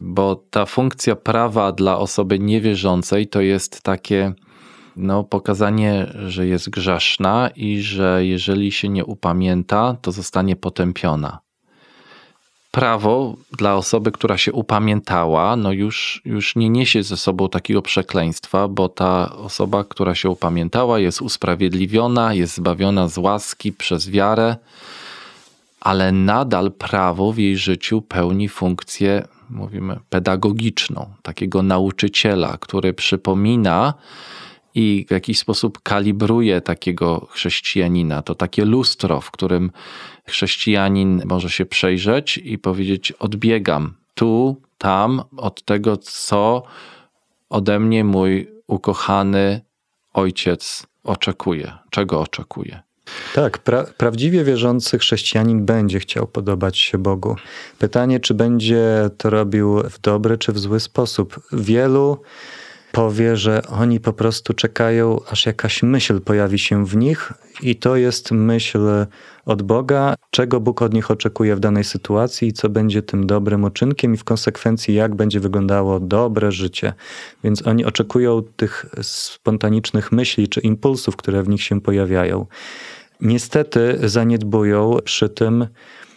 Bo 0.01 0.35
ta 0.35 0.65
funkcja 0.65 1.15
prawa 1.15 1.71
dla 1.71 1.97
osoby 1.97 2.39
niewierzącej 2.39 3.27
to 3.27 3.41
jest 3.41 3.81
takie 3.81 4.33
no, 4.95 5.23
pokazanie, 5.23 6.13
że 6.27 6.47
jest 6.47 6.69
grzeszna 6.69 7.49
i 7.55 7.81
że 7.81 8.25
jeżeli 8.25 8.71
się 8.71 8.89
nie 8.89 9.05
upamięta, 9.05 9.95
to 10.01 10.11
zostanie 10.11 10.55
potępiona. 10.55 11.39
Prawo 12.71 13.35
dla 13.57 13.75
osoby, 13.75 14.11
która 14.11 14.37
się 14.37 14.53
upamiętała, 14.53 15.55
no 15.55 15.71
już, 15.71 16.21
już 16.25 16.55
nie 16.55 16.69
niesie 16.69 17.03
ze 17.03 17.17
sobą 17.17 17.49
takiego 17.49 17.81
przekleństwa, 17.81 18.67
bo 18.67 18.89
ta 18.89 19.35
osoba, 19.35 19.83
która 19.83 20.15
się 20.15 20.29
upamiętała, 20.29 20.99
jest 20.99 21.21
usprawiedliwiona, 21.21 22.33
jest 22.33 22.55
zbawiona 22.55 23.07
z 23.07 23.17
łaski 23.17 23.73
przez 23.73 24.09
wiarę, 24.09 24.57
ale 25.81 26.11
nadal 26.11 26.71
prawo 26.71 27.33
w 27.33 27.37
jej 27.37 27.57
życiu 27.57 28.01
pełni 28.01 28.49
funkcję, 28.49 29.27
mówimy, 29.49 29.99
pedagogiczną, 30.09 31.05
takiego 31.21 31.63
nauczyciela, 31.63 32.57
który 32.57 32.93
przypomina 32.93 33.93
i 34.75 35.05
w 35.07 35.11
jakiś 35.11 35.39
sposób 35.39 35.81
kalibruje 35.83 36.61
takiego 36.61 37.27
chrześcijanina. 37.31 38.21
To 38.21 38.35
takie 38.35 38.65
lustro, 38.65 39.21
w 39.21 39.31
którym 39.31 39.71
chrześcijanin 40.27 41.21
może 41.25 41.49
się 41.49 41.65
przejrzeć 41.65 42.37
i 42.37 42.57
powiedzieć: 42.57 43.11
Odbiegam 43.11 43.93
tu, 44.13 44.61
tam 44.77 45.21
od 45.37 45.63
tego, 45.63 45.97
co 45.97 46.63
ode 47.49 47.79
mnie 47.79 48.03
mój 48.03 48.51
ukochany 48.67 49.61
ojciec 50.13 50.87
oczekuje, 51.03 51.73
czego 51.89 52.21
oczekuje. 52.21 52.79
Tak, 53.35 53.57
pra, 53.57 53.83
prawdziwie 53.97 54.43
wierzący 54.43 54.99
chrześcijanin 54.99 55.65
będzie 55.65 55.99
chciał 55.99 56.27
podobać 56.27 56.77
się 56.77 56.97
Bogu. 56.97 57.35
Pytanie, 57.79 58.19
czy 58.19 58.33
będzie 58.33 59.09
to 59.17 59.29
robił 59.29 59.83
w 59.89 59.99
dobry 59.99 60.37
czy 60.37 60.51
w 60.51 60.59
zły 60.59 60.79
sposób. 60.79 61.39
Wielu 61.51 62.21
powie, 62.91 63.37
że 63.37 63.61
oni 63.67 63.99
po 63.99 64.13
prostu 64.13 64.53
czekają, 64.53 65.19
aż 65.29 65.45
jakaś 65.45 65.83
myśl 65.83 66.21
pojawi 66.21 66.59
się 66.59 66.85
w 66.85 66.95
nich, 66.95 67.33
i 67.61 67.75
to 67.75 67.95
jest 67.95 68.31
myśl 68.31 68.79
od 69.45 69.61
Boga, 69.61 70.15
czego 70.31 70.59
Bóg 70.59 70.81
od 70.81 70.93
nich 70.93 71.11
oczekuje 71.11 71.55
w 71.55 71.59
danej 71.59 71.83
sytuacji 71.83 72.47
i 72.47 72.53
co 72.53 72.69
będzie 72.69 73.01
tym 73.01 73.27
dobrym 73.27 73.63
uczynkiem, 73.63 74.13
i 74.13 74.17
w 74.17 74.23
konsekwencji, 74.23 74.95
jak 74.95 75.15
będzie 75.15 75.39
wyglądało 75.39 75.99
dobre 75.99 76.51
życie. 76.51 76.93
Więc 77.43 77.67
oni 77.67 77.85
oczekują 77.85 78.41
tych 78.55 78.85
spontanicznych 79.01 80.11
myśli 80.11 80.47
czy 80.47 80.59
impulsów, 80.59 81.15
które 81.15 81.43
w 81.43 81.49
nich 81.49 81.63
się 81.63 81.81
pojawiają. 81.81 82.45
Niestety 83.21 83.99
zaniedbują 84.03 84.97
przy 85.03 85.29
tym 85.29 85.67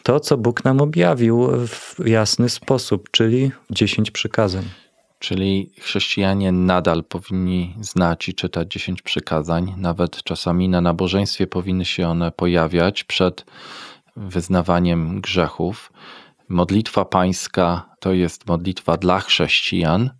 to, 0.02 0.20
co 0.20 0.36
Bóg 0.36 0.64
nam 0.64 0.80
objawił 0.80 1.48
w 1.66 2.06
jasny 2.06 2.48
sposób, 2.48 3.10
czyli 3.10 3.50
dziesięć 3.70 4.10
przykazań. 4.10 4.81
Czyli 5.22 5.70
chrześcijanie 5.80 6.52
nadal 6.52 7.04
powinni 7.04 7.74
znać 7.80 8.28
i 8.28 8.34
czytać 8.34 8.72
dziesięć 8.72 9.02
przykazań, 9.02 9.74
nawet 9.76 10.22
czasami 10.22 10.68
na 10.68 10.80
nabożeństwie 10.80 11.46
powinny 11.46 11.84
się 11.84 12.08
one 12.08 12.32
pojawiać 12.32 13.04
przed 13.04 13.44
wyznawaniem 14.16 15.20
grzechów. 15.20 15.92
Modlitwa 16.48 17.04
pańska 17.04 17.88
to 18.00 18.12
jest 18.12 18.46
modlitwa 18.46 18.96
dla 18.96 19.20
chrześcijan, 19.20 20.10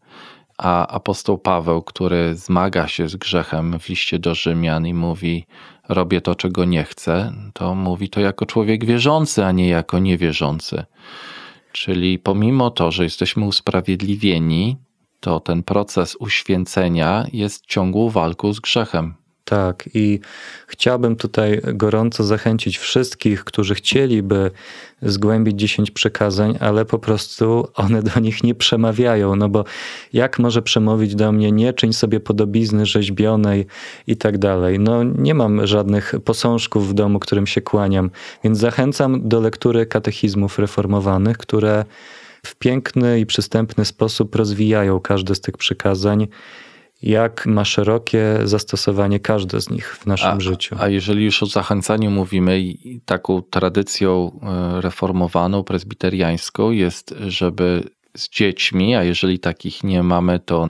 a 0.59 0.87
apostoł 0.87 1.39
Paweł, 1.39 1.83
który 1.83 2.35
zmaga 2.35 2.89
się 2.89 3.09
z 3.09 3.17
grzechem 3.17 3.79
w 3.79 3.89
liście 3.89 4.19
do 4.19 4.35
Rzymian 4.35 4.87
i 4.87 4.95
mówi: 4.95 5.47
Robię 5.89 6.21
to, 6.21 6.35
czego 6.35 6.65
nie 6.65 6.85
chcę, 6.85 7.33
to 7.53 7.75
mówi 7.75 8.09
to 8.09 8.21
jako 8.21 8.47
człowiek 8.47 8.85
wierzący, 8.85 9.45
a 9.45 9.53
nie 9.53 9.69
jako 9.69 9.99
niewierzący. 9.99 10.85
Czyli 11.73 12.19
pomimo 12.19 12.71
to, 12.71 12.91
że 12.91 13.05
jesteśmy 13.05 13.45
usprawiedliwieni, 13.45 14.77
to 15.23 15.41
ten 15.41 15.63
proces 15.63 16.17
uświęcenia 16.21 17.27
jest 17.33 17.67
ciągłą 17.67 18.11
walką 18.11 18.53
z 18.53 18.61
grzechem. 18.61 19.15
Tak, 19.45 19.89
i 19.95 20.21
chciałbym 20.67 21.17
tutaj 21.17 21.61
gorąco 21.75 22.25
zachęcić 22.25 22.79
wszystkich, 22.79 23.45
którzy 23.45 23.75
chcieliby 23.75 24.51
zgłębić 25.03 25.61
dziesięć 25.61 25.91
przekazań, 25.91 26.59
ale 26.61 26.85
po 26.85 26.99
prostu 26.99 27.69
one 27.75 28.03
do 28.03 28.21
nich 28.21 28.45
nie 28.45 28.55
przemawiają. 28.55 29.37
No 29.37 29.49
bo 29.49 29.65
jak 30.13 30.39
może 30.39 30.63
przemówić 30.63 31.15
do 31.15 31.33
mnie, 31.33 31.53
nie 31.53 31.73
czyń 31.73 31.93
sobie 31.93 32.21
podobizny 32.21 32.87
rzeźbionej 32.87 33.67
i 34.07 34.17
tak 34.17 34.39
dalej. 34.39 34.79
No 34.79 35.03
nie 35.03 35.35
mam 35.35 35.67
żadnych 35.67 36.15
posążków 36.25 36.89
w 36.89 36.95
domu, 36.95 37.19
którym 37.19 37.47
się 37.47 37.61
kłaniam, 37.61 38.11
więc 38.45 38.59
zachęcam 38.59 39.29
do 39.29 39.41
lektury 39.41 39.87
katechizmów 39.87 40.59
reformowanych, 40.59 41.39
które 41.39 41.85
w 42.47 42.55
piękny 42.55 43.21
i 43.21 43.27
przystępny 43.27 43.85
sposób 43.85 44.35
rozwijają 44.35 45.01
każde 45.01 45.35
z 45.35 45.41
tych 45.41 45.57
przykazań, 45.57 46.27
jak 47.03 47.47
ma 47.47 47.65
szerokie 47.65 48.39
zastosowanie 48.45 49.21
każde 49.21 49.61
z 49.61 49.71
nich 49.71 49.97
w 49.97 50.07
naszym 50.07 50.29
A, 50.29 50.41
życiu. 50.41 50.77
a 50.79 50.89
jeżeli 50.89 51.25
już 51.25 51.43
o 51.43 51.47
zachęcaniu 51.47 52.11
mówimy, 52.11 52.61
i 52.61 53.01
taką 53.05 53.43
tradycją 53.43 54.41
e, 54.43 54.81
reformowaną, 54.81 55.65
prezbiteriańską 55.65 56.71
jest, 56.71 57.15
żeby 57.27 57.91
z 58.17 58.29
dziećmi, 58.29 58.95
a 58.95 59.05
jeżeli 59.05 59.39
takich 59.39 59.85
nie 59.85 60.03
mamy, 60.03 60.41
to 60.41 60.69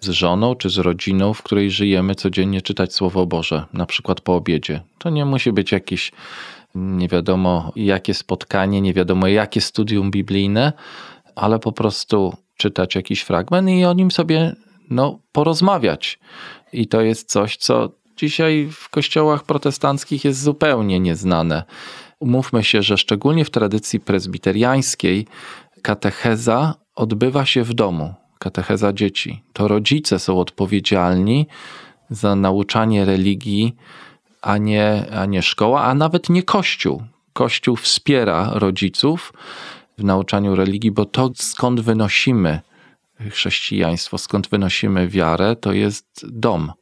z 0.00 0.08
żoną 0.08 0.54
czy 0.54 0.70
z 0.70 0.78
rodziną, 0.78 1.34
w 1.34 1.42
której 1.42 1.70
żyjemy, 1.70 2.14
codziennie 2.14 2.62
czytać 2.62 2.94
Słowo 2.94 3.26
Boże, 3.26 3.64
na 3.72 3.86
przykład 3.86 4.20
po 4.20 4.34
obiedzie. 4.34 4.80
To 4.98 5.10
nie 5.10 5.24
musi 5.24 5.52
być 5.52 5.72
jakieś 5.72 6.12
nie 6.74 7.08
wiadomo 7.08 7.72
jakie 7.76 8.14
spotkanie, 8.14 8.80
nie 8.80 8.94
wiadomo 8.94 9.26
jakie 9.26 9.60
studium 9.60 10.10
biblijne, 10.10 10.72
ale 11.34 11.58
po 11.58 11.72
prostu 11.72 12.36
czytać 12.56 12.94
jakiś 12.94 13.20
fragment 13.20 13.68
i 13.68 13.84
o 13.84 13.92
nim 13.92 14.10
sobie 14.10 14.56
no, 14.90 15.18
porozmawiać. 15.32 16.18
I 16.72 16.86
to 16.86 17.00
jest 17.00 17.30
coś, 17.30 17.56
co 17.56 17.90
dzisiaj 18.16 18.68
w 18.72 18.88
kościołach 18.88 19.44
protestanckich 19.44 20.24
jest 20.24 20.40
zupełnie 20.40 21.00
nieznane. 21.00 21.64
Umówmy 22.20 22.64
się, 22.64 22.82
że 22.82 22.98
szczególnie 22.98 23.44
w 23.44 23.50
tradycji 23.50 24.00
prezbiteriańskiej 24.00 25.26
katecheza 25.82 26.74
odbywa 26.94 27.46
się 27.46 27.62
w 27.62 27.74
domu, 27.74 28.14
katecheza 28.38 28.92
dzieci. 28.92 29.42
To 29.52 29.68
rodzice 29.68 30.18
są 30.18 30.40
odpowiedzialni 30.40 31.46
za 32.10 32.36
nauczanie 32.36 33.04
religii, 33.04 33.76
a 34.42 34.58
nie, 34.58 35.06
a 35.12 35.26
nie 35.26 35.42
szkoła, 35.42 35.82
a 35.82 35.94
nawet 35.94 36.28
nie 36.28 36.42
Kościół. 36.42 37.02
Kościół 37.32 37.76
wspiera 37.76 38.50
rodziców 38.52 39.32
w 39.98 40.04
nauczaniu 40.04 40.54
religii, 40.54 40.90
bo 40.90 41.04
to 41.04 41.30
skąd 41.34 41.80
wynosimy 41.80 42.60
chrześcijaństwo, 43.30 44.18
skąd 44.18 44.48
wynosimy 44.48 45.08
wiarę, 45.08 45.56
to 45.56 45.72
jest 45.72 46.26
dom. 46.28 46.72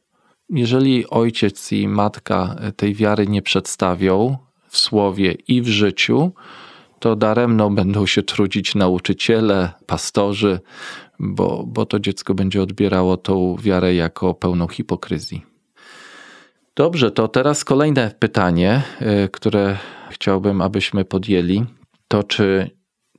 Jeżeli 0.49 1.09
ojciec 1.09 1.71
i 1.71 1.87
matka 1.87 2.55
tej 2.75 2.95
wiary 2.95 3.27
nie 3.27 3.41
przedstawią 3.41 4.37
w 4.67 4.77
słowie 4.77 5.31
i 5.47 5.61
w 5.61 5.67
życiu, 5.67 6.31
to 6.99 7.15
daremno 7.15 7.69
będą 7.69 8.05
się 8.05 8.23
trudzić 8.23 8.75
nauczyciele, 8.75 9.71
pastorzy, 9.85 10.59
bo, 11.19 11.63
bo 11.67 11.85
to 11.85 11.99
dziecko 11.99 12.33
będzie 12.33 12.61
odbierało 12.61 13.17
tą 13.17 13.55
wiarę 13.59 13.95
jako 13.95 14.33
pełną 14.33 14.67
hipokryzji. 14.67 15.50
Dobrze, 16.75 17.11
to 17.11 17.27
teraz 17.27 17.65
kolejne 17.65 18.11
pytanie, 18.19 18.83
y, 19.01 19.29
które 19.29 19.77
chciałbym, 20.09 20.61
abyśmy 20.61 21.05
podjęli. 21.05 21.65
To 22.07 22.23
czy 22.23 22.71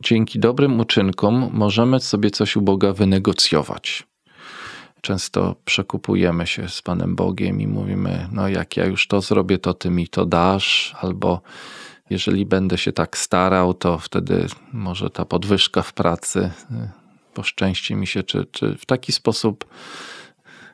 dzięki 0.03 0.39
dobrym 0.39 0.81
uczynkom 0.81 1.51
możemy 1.53 2.01
sobie 2.01 2.31
coś 2.31 2.57
u 2.57 2.63
Boga 2.63 2.93
wynegocjować? 2.93 4.07
Często 5.01 5.57
przekupujemy 5.65 6.47
się 6.47 6.69
z 6.69 6.83
Panem 6.83 7.17
Bogiem 7.17 7.61
i 7.61 7.67
mówimy: 7.67 8.29
No, 8.33 8.49
jak 8.49 8.77
ja 8.77 8.87
już 8.87 9.09
to 9.09 9.21
zrobię, 9.21 9.59
to 9.59 9.75
ty 9.75 9.91
mi 9.91 10.09
to 10.09 10.27
dasz, 10.27 10.95
albo 11.01 11.41
jeżeli 12.11 12.47
będę 12.47 12.79
się 12.79 12.93
tak 12.93 13.19
starał, 13.19 13.75
to 13.75 13.99
wtedy 13.99 14.47
może 14.73 15.11
ta 15.11 15.25
podwyżka 15.25 15.83
w 15.83 15.93
pracy 15.93 16.51
y, 16.71 16.89
poszczęści 17.35 17.95
mi 17.95 18.07
się, 18.07 18.23
czy, 18.23 18.47
czy 18.53 18.77
w 18.79 18.87
taki 18.87 19.13
sposób 19.13 19.65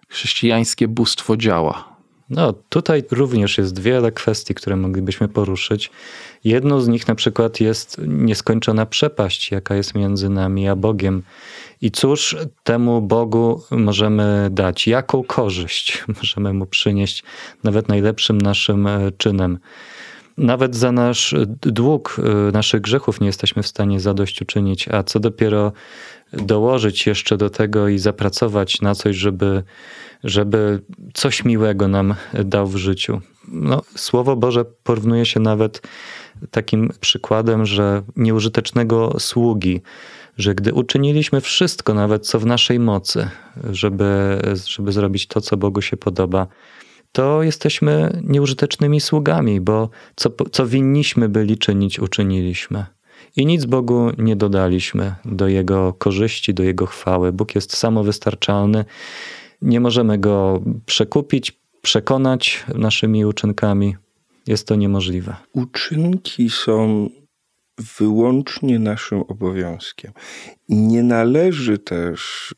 chrześcijańskie 0.09 0.89
bóstwo 0.89 1.37
działa. 1.37 1.98
No, 2.31 2.55
tutaj 2.69 3.03
również 3.11 3.59
jest 3.59 3.79
wiele 3.79 4.13
kwestii, 4.13 4.55
które 4.55 4.77
moglibyśmy 4.77 5.29
poruszyć. 5.29 5.91
Jedną 6.45 6.81
z 6.81 6.89
nich 6.89 7.09
na 7.09 7.15
przykład 7.15 7.61
jest 7.61 8.01
nieskończona 8.07 8.87
przepaść, 8.87 9.51
jaka 9.51 9.75
jest 9.75 9.95
między 9.95 10.29
nami 10.29 10.69
a 10.69 10.77
Bogiem. 10.77 11.23
I 11.83 11.91
cóż 11.91 12.37
temu 12.65 13.03
Bogu 13.03 13.63
możemy 13.71 14.49
dać? 14.51 14.87
Jaką 14.87 15.25
korzyść 15.25 16.05
możemy 16.23 16.53
mu 16.53 16.67
przynieść, 16.67 17.25
nawet 17.65 17.89
najlepszym 17.89 18.41
naszym 18.41 18.87
e, 18.87 19.13
czynem? 19.19 19.59
Nawet 20.39 20.77
za 20.77 20.93
nasz 20.93 21.35
dług, 21.61 22.17
e, 22.19 22.53
naszych 22.53 22.81
grzechów 22.81 23.21
nie 23.21 23.27
jesteśmy 23.27 23.63
w 23.63 23.67
stanie 23.67 24.01
zadośćuczynić, 24.01 24.89
a 24.89 25.03
co 25.03 25.21
dopiero 25.21 25.73
dołożyć 26.33 27.07
jeszcze 27.07 27.37
do 27.37 27.51
tego 27.51 27.89
i 27.89 27.99
zapracować 27.99 28.81
na 28.81 28.95
coś, 28.95 29.17
żeby, 29.17 29.63
żeby 30.25 30.81
coś 31.15 31.45
miłego 31.45 31.89
nam 31.89 32.15
dał 32.45 32.67
w 32.67 32.77
życiu. 32.77 33.21
No, 33.49 33.83
Słowo 33.97 34.37
Boże 34.37 34.65
porównuje 34.65 35.27
się 35.27 35.41
nawet 35.41 35.83
takim 36.51 36.91
przykładem, 37.01 37.67
że 37.67 38.03
nieużytecznego 38.17 39.17
sługi, 39.19 39.81
że 40.37 40.55
gdy 40.55 40.73
uczyniliśmy 40.73 41.41
wszystko, 41.41 41.95
nawet 41.95 42.27
co 42.27 42.41
w 42.41 42.47
naszej 42.47 42.81
mocy, 42.81 43.29
żeby, 43.71 44.39
żeby 44.67 44.93
zrobić 44.93 45.27
to, 45.27 45.41
co 45.41 45.57
Bogu 45.57 45.83
się 45.83 45.97
podoba, 45.97 46.47
to 47.13 47.43
jesteśmy 47.43 48.21
nieużytecznymi 48.25 49.01
sługami, 49.01 49.61
bo 49.61 49.91
co, 50.17 50.31
co 50.53 50.67
winniśmy 50.67 51.29
byli 51.29 51.59
czynić, 51.59 51.99
uczyniliśmy. 51.99 52.87
I 53.37 53.47
nic 53.47 53.65
Bogu 53.65 54.11
nie 54.19 54.37
dodaliśmy 54.37 55.15
do 55.25 55.49
Jego 55.49 55.93
korzyści, 55.93 56.55
do 56.55 56.63
Jego 56.63 56.87
chwały. 56.87 57.33
Bóg 57.33 57.55
jest 57.55 57.77
samowystarczalny. 57.77 58.85
Nie 59.63 59.81
możemy 59.81 60.19
Go 60.19 60.63
przekupić, 60.87 61.61
przekonać 61.83 62.65
naszymi 62.75 63.25
uczynkami. 63.25 63.97
Jest 64.47 64.67
to 64.67 64.75
niemożliwe. 64.75 65.37
Uczynki 65.53 66.51
są 66.51 67.09
wyłącznie 67.99 68.79
naszym 68.79 69.21
obowiązkiem. 69.21 70.13
Nie 70.69 71.03
należy 71.03 71.79
też 71.79 72.55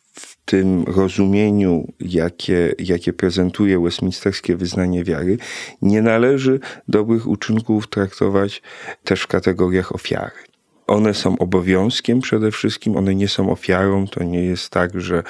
tym 0.50 0.84
rozumieniu, 0.84 1.92
jakie, 2.00 2.74
jakie 2.78 3.12
prezentuje 3.12 3.80
westminsterskie 3.80 4.56
wyznanie 4.56 5.04
wiary, 5.04 5.38
nie 5.82 6.02
należy 6.02 6.60
dobrych 6.88 7.26
uczynków 7.26 7.88
traktować 7.88 8.62
też 9.04 9.22
w 9.22 9.26
kategoriach 9.26 9.94
ofiary 9.94 10.50
one 10.86 11.14
są 11.14 11.38
obowiązkiem 11.38 12.20
przede 12.20 12.50
wszystkim, 12.50 12.96
one 12.96 13.14
nie 13.14 13.28
są 13.28 13.50
ofiarą. 13.50 14.06
To 14.06 14.24
nie 14.24 14.44
jest 14.44 14.70
tak, 14.70 15.00
że, 15.00 15.22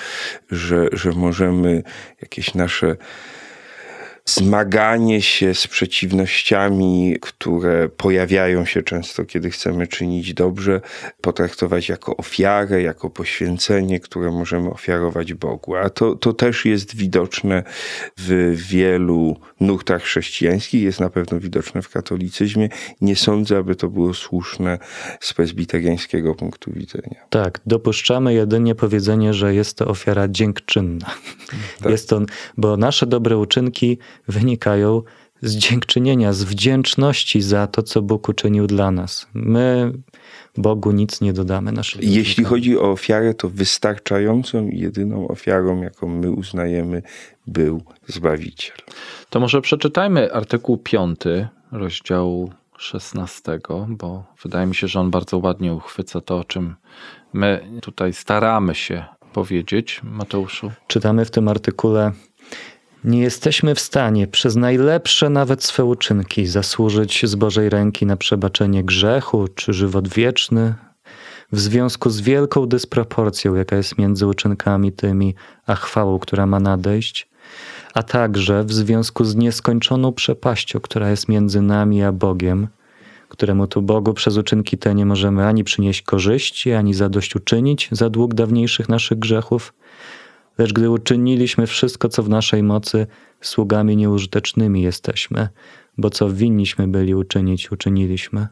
że, 0.51 0.89
że 0.93 1.11
możemy 1.13 1.83
jakieś 2.23 2.55
nasze 2.55 2.97
zmaganie 4.35 5.23
się 5.23 5.55
z 5.55 5.67
przeciwnościami, 5.67 7.17
które 7.21 7.89
pojawiają 7.89 8.65
się 8.65 8.83
często, 8.83 9.25
kiedy 9.25 9.51
chcemy 9.51 9.87
czynić 9.87 10.35
dobrze, 10.35 10.81
potraktować 11.21 11.89
jako 11.89 12.17
ofiarę, 12.17 12.83
jako 12.83 13.11
poświęcenie, 13.11 14.01
które 14.01 14.31
możemy 14.31 14.71
ofiarować 14.71 15.35
Bogu. 15.35 15.77
A 15.77 15.91
to, 15.91 16.15
to 16.15 16.33
też 16.33 16.65
jest 16.65 16.97
widoczne 16.97 17.63
w 18.19 18.55
wielu 18.69 19.37
nurtach 19.61 20.03
chrześcijańskich, 20.03 20.83
jest 20.83 21.01
na 21.01 21.11
pewno 21.11 21.41
widoczne 21.41 21.83
w 21.83 21.89
katolicyzmie. 21.89 22.69
Nie 23.01 23.17
sądzę, 23.17 23.59
aby 23.59 23.77
to 23.77 23.89
było 23.89 24.15
słuszne 24.15 24.79
z 25.21 25.33
prezbiteriańskiego 25.33 26.35
punktu 26.35 26.73
widzenia. 26.73 27.17
Tak, 27.31 27.61
dopuszczamy 27.67 28.35
jedynie 28.35 28.75
powiedzenie, 28.75 29.35
że 29.35 29.55
jest 29.55 29.77
to 29.77 29.87
ofiara 29.87 30.29
dziękczynna. 30.29 31.15
Tak. 31.81 31.93
Jest 31.93 32.09
to, 32.09 32.21
bo 32.57 32.77
nasze 32.77 33.07
dobre 33.07 33.39
uczynki 33.39 33.99
wynikają 34.29 35.03
z 35.43 35.57
dziękczynienia, 35.57 36.33
z 36.33 36.45
wdzięczności 36.45 37.43
za 37.43 37.67
to, 37.67 37.83
co 37.83 38.03
Bóg 38.03 38.29
uczynił 38.29 38.67
dla 38.67 38.91
nas. 38.91 39.27
My 39.35 39.93
Bogu 40.57 40.93
nic 40.93 41.21
nie 41.21 41.33
dodamy. 41.33 41.73
Naszym 41.73 42.01
Jeśli 42.05 42.45
chodzi 42.45 42.79
o 42.79 42.91
ofiarę, 42.91 43.35
to 43.35 43.49
wystarczającą 43.49 44.69
i 44.69 44.79
jedyną 44.79 45.29
ofiarą, 45.29 45.83
jaką 45.83 46.09
my 46.09 46.31
uznajemy, 46.31 47.03
był 47.47 47.83
Zbawiciel. 48.07 48.77
To 49.31 49.41
może 49.41 49.61
przeczytajmy 49.61 50.33
artykuł 50.33 50.79
5 50.79 51.21
rozdziału 51.73 52.53
16, 52.79 53.61
bo 53.89 54.25
wydaje 54.43 54.67
mi 54.67 54.75
się, 54.75 54.89
że 54.89 55.01
on 55.01 55.11
bardzo 55.11 55.39
ładnie 55.39 55.75
uchwyca 55.75 56.21
to, 56.21 56.39
o 56.39 56.45
czym 56.45 56.75
my 57.33 57.71
tutaj 57.83 58.13
staramy 58.13 58.75
się 58.75 59.05
powiedzieć. 59.33 60.01
Mateuszu. 60.03 60.73
Czytamy 60.87 61.25
w 61.25 61.31
tym 61.31 61.49
artykule 61.49 62.13
nie 63.05 63.21
jesteśmy 63.21 63.75
w 63.75 63.81
stanie 63.81 64.27
przez 64.27 64.57
najlepsze 64.57 65.31
nawet 65.31 65.65
swe 65.65 65.85
uczynki 65.85 66.47
zasłużyć 66.47 67.27
z 67.27 67.35
Bożej 67.35 67.69
ręki 67.69 68.07
na 68.07 68.17
przebaczenie 68.17 68.85
grzechu 68.85 69.49
czy 69.55 69.73
żywot 69.73 70.09
wieczny, 70.09 70.75
w 71.53 71.61
związku 71.61 72.11
z 72.11 72.21
wielką 72.21 72.67
dysproporcją, 72.67 73.55
jaka 73.55 73.77
jest 73.77 73.99
między 73.99 74.27
uczynkami 74.27 74.93
tymi 74.93 75.35
a 75.67 75.75
chwałą, 75.75 76.19
która 76.19 76.47
ma 76.47 76.61
nadejść, 76.61 77.29
a 77.95 78.03
także 78.03 78.65
w 78.65 78.73
związku 78.73 79.25
z 79.25 79.37
nieskończoną 79.37 80.13
przepaścią, 80.13 80.81
która 80.81 81.11
jest 81.11 81.29
między 81.29 81.63
nami 81.63 82.03
a 82.03 82.13
Bogiem, 82.13 82.69
któremu 83.29 83.67
tu 83.67 83.83
Bogu 83.83 84.15
przez 84.15 84.37
uczynki 84.37 84.79
te 84.79 84.95
nie 84.95 85.07
możemy 85.07 85.47
ani 85.47 85.65
przynieść 85.65 86.03
korzyści, 86.03 86.73
ani 86.73 86.95
zadośćuczynić 86.95 87.89
za 87.93 88.11
dług 88.11 88.35
dawniejszych 88.35 88.89
naszych 88.89 89.19
grzechów, 89.19 89.73
Lecz 90.59 90.73
gdy 90.73 90.91
uczyniliśmy 90.91 91.67
wszystko, 91.67 92.09
co 92.09 92.23
w 92.23 92.29
naszej 92.29 92.63
mocy, 92.63 93.07
sługami 93.41 93.97
nieużytecznymi 93.97 94.83
jesteśmy, 94.83 95.49
bo 95.99 96.11
co 96.11 96.31
winniśmy 96.31 96.89
byli 96.89 97.15
uczynić, 97.15 97.73
uczyniliśmy. 97.73 98.49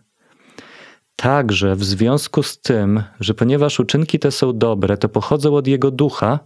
Także 1.17 1.77
w 1.77 1.85
związku 1.85 2.43
z 2.43 2.61
tym, 2.61 3.03
że 3.21 3.35
ponieważ 3.35 3.81
uczynki 3.81 4.19
te 4.19 4.31
są 4.31 4.59
dobre, 4.59 4.97
to 4.97 5.09
pochodzą 5.09 5.57
od 5.57 5.67
Jego 5.67 5.91
ducha, 5.91 6.39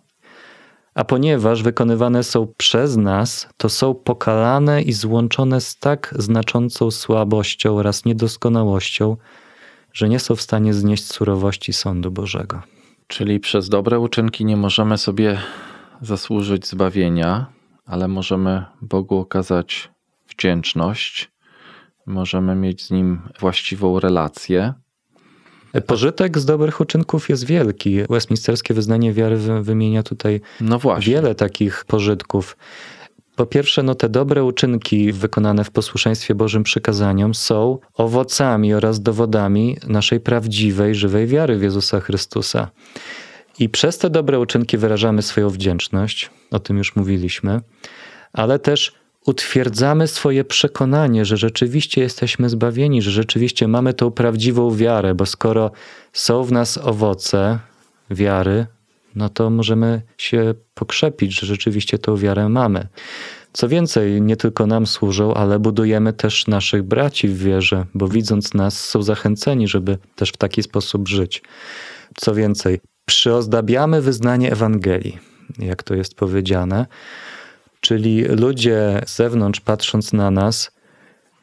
a 0.94 1.04
ponieważ 1.04 1.62
wykonywane 1.62 2.24
są 2.24 2.52
przez 2.56 2.96
nas, 2.96 3.48
to 3.56 3.68
są 3.68 3.94
pokalane 3.94 4.82
i 4.82 4.92
złączone 4.92 5.60
z 5.60 5.76
tak 5.76 6.14
znaczącą 6.18 6.90
słabością 6.90 7.76
oraz 7.76 8.04
niedoskonałością, 8.04 9.16
że 9.92 10.08
nie 10.08 10.18
są 10.18 10.36
w 10.36 10.42
stanie 10.42 10.74
znieść 10.74 11.04
surowości 11.04 11.72
sądu 11.72 12.10
Bożego. 12.10 12.62
Czyli 13.12 13.40
przez 13.40 13.68
dobre 13.68 13.98
uczynki 13.98 14.44
nie 14.44 14.56
możemy 14.56 14.98
sobie 14.98 15.38
zasłużyć 16.02 16.66
zbawienia, 16.66 17.46
ale 17.86 18.08
możemy 18.08 18.64
Bogu 18.82 19.18
okazać 19.18 19.90
wdzięczność, 20.28 21.30
możemy 22.06 22.54
mieć 22.54 22.84
z 22.84 22.90
Nim 22.90 23.20
właściwą 23.40 24.00
relację. 24.00 24.74
Pożytek 25.86 26.38
z 26.38 26.44
dobrych 26.44 26.80
uczynków 26.80 27.28
jest 27.28 27.44
wielki. 27.44 27.98
Westminsterskie 28.10 28.74
wyznanie 28.74 29.12
wiary 29.12 29.36
wymienia 29.62 30.02
tutaj 30.02 30.40
No 30.60 30.80
wiele 31.00 31.34
takich 31.34 31.84
pożytków. 31.84 32.56
Po 33.42 33.46
pierwsze, 33.46 33.82
no 33.82 33.94
te 33.94 34.08
dobre 34.08 34.44
uczynki 34.44 35.12
wykonane 35.12 35.64
w 35.64 35.70
posłuszeństwie 35.70 36.34
Bożym 36.34 36.62
przykazaniom 36.62 37.34
są 37.34 37.78
owocami 37.94 38.74
oraz 38.74 39.02
dowodami 39.02 39.76
naszej 39.86 40.20
prawdziwej, 40.20 40.94
żywej 40.94 41.26
wiary 41.26 41.58
w 41.58 41.62
Jezusa 41.62 42.00
Chrystusa. 42.00 42.70
I 43.58 43.68
przez 43.68 43.98
te 43.98 44.10
dobre 44.10 44.40
uczynki 44.40 44.78
wyrażamy 44.78 45.22
swoją 45.22 45.50
wdzięczność, 45.50 46.30
o 46.50 46.58
tym 46.58 46.78
już 46.78 46.96
mówiliśmy, 46.96 47.60
ale 48.32 48.58
też 48.58 48.92
utwierdzamy 49.26 50.06
swoje 50.06 50.44
przekonanie, 50.44 51.24
że 51.24 51.36
rzeczywiście 51.36 52.00
jesteśmy 52.00 52.48
zbawieni, 52.48 53.02
że 53.02 53.10
rzeczywiście 53.10 53.68
mamy 53.68 53.94
tą 53.94 54.10
prawdziwą 54.10 54.74
wiarę, 54.74 55.14
bo 55.14 55.26
skoro 55.26 55.70
są 56.12 56.44
w 56.44 56.52
nas 56.52 56.78
owoce 56.78 57.58
wiary, 58.10 58.66
no 59.14 59.28
to 59.28 59.50
możemy 59.50 60.02
się 60.18 60.54
pokrzepić, 60.74 61.40
że 61.40 61.46
rzeczywiście 61.46 61.98
tą 61.98 62.16
wiarę 62.16 62.48
mamy. 62.48 62.88
Co 63.52 63.68
więcej, 63.68 64.22
nie 64.22 64.36
tylko 64.36 64.66
nam 64.66 64.86
służą, 64.86 65.34
ale 65.34 65.58
budujemy 65.58 66.12
też 66.12 66.46
naszych 66.46 66.82
braci 66.82 67.28
w 67.28 67.38
wierze, 67.38 67.86
bo 67.94 68.08
widząc 68.08 68.54
nas 68.54 68.88
są 68.88 69.02
zachęceni, 69.02 69.68
żeby 69.68 69.98
też 70.16 70.30
w 70.30 70.36
taki 70.36 70.62
sposób 70.62 71.08
żyć. 71.08 71.42
Co 72.16 72.34
więcej, 72.34 72.80
przyozdabiamy 73.06 74.00
wyznanie 74.00 74.52
Ewangelii, 74.52 75.18
jak 75.58 75.82
to 75.82 75.94
jest 75.94 76.14
powiedziane, 76.14 76.86
czyli 77.80 78.22
ludzie 78.24 79.00
z 79.06 79.16
zewnątrz 79.16 79.60
patrząc 79.60 80.12
na 80.12 80.30
nas, 80.30 80.70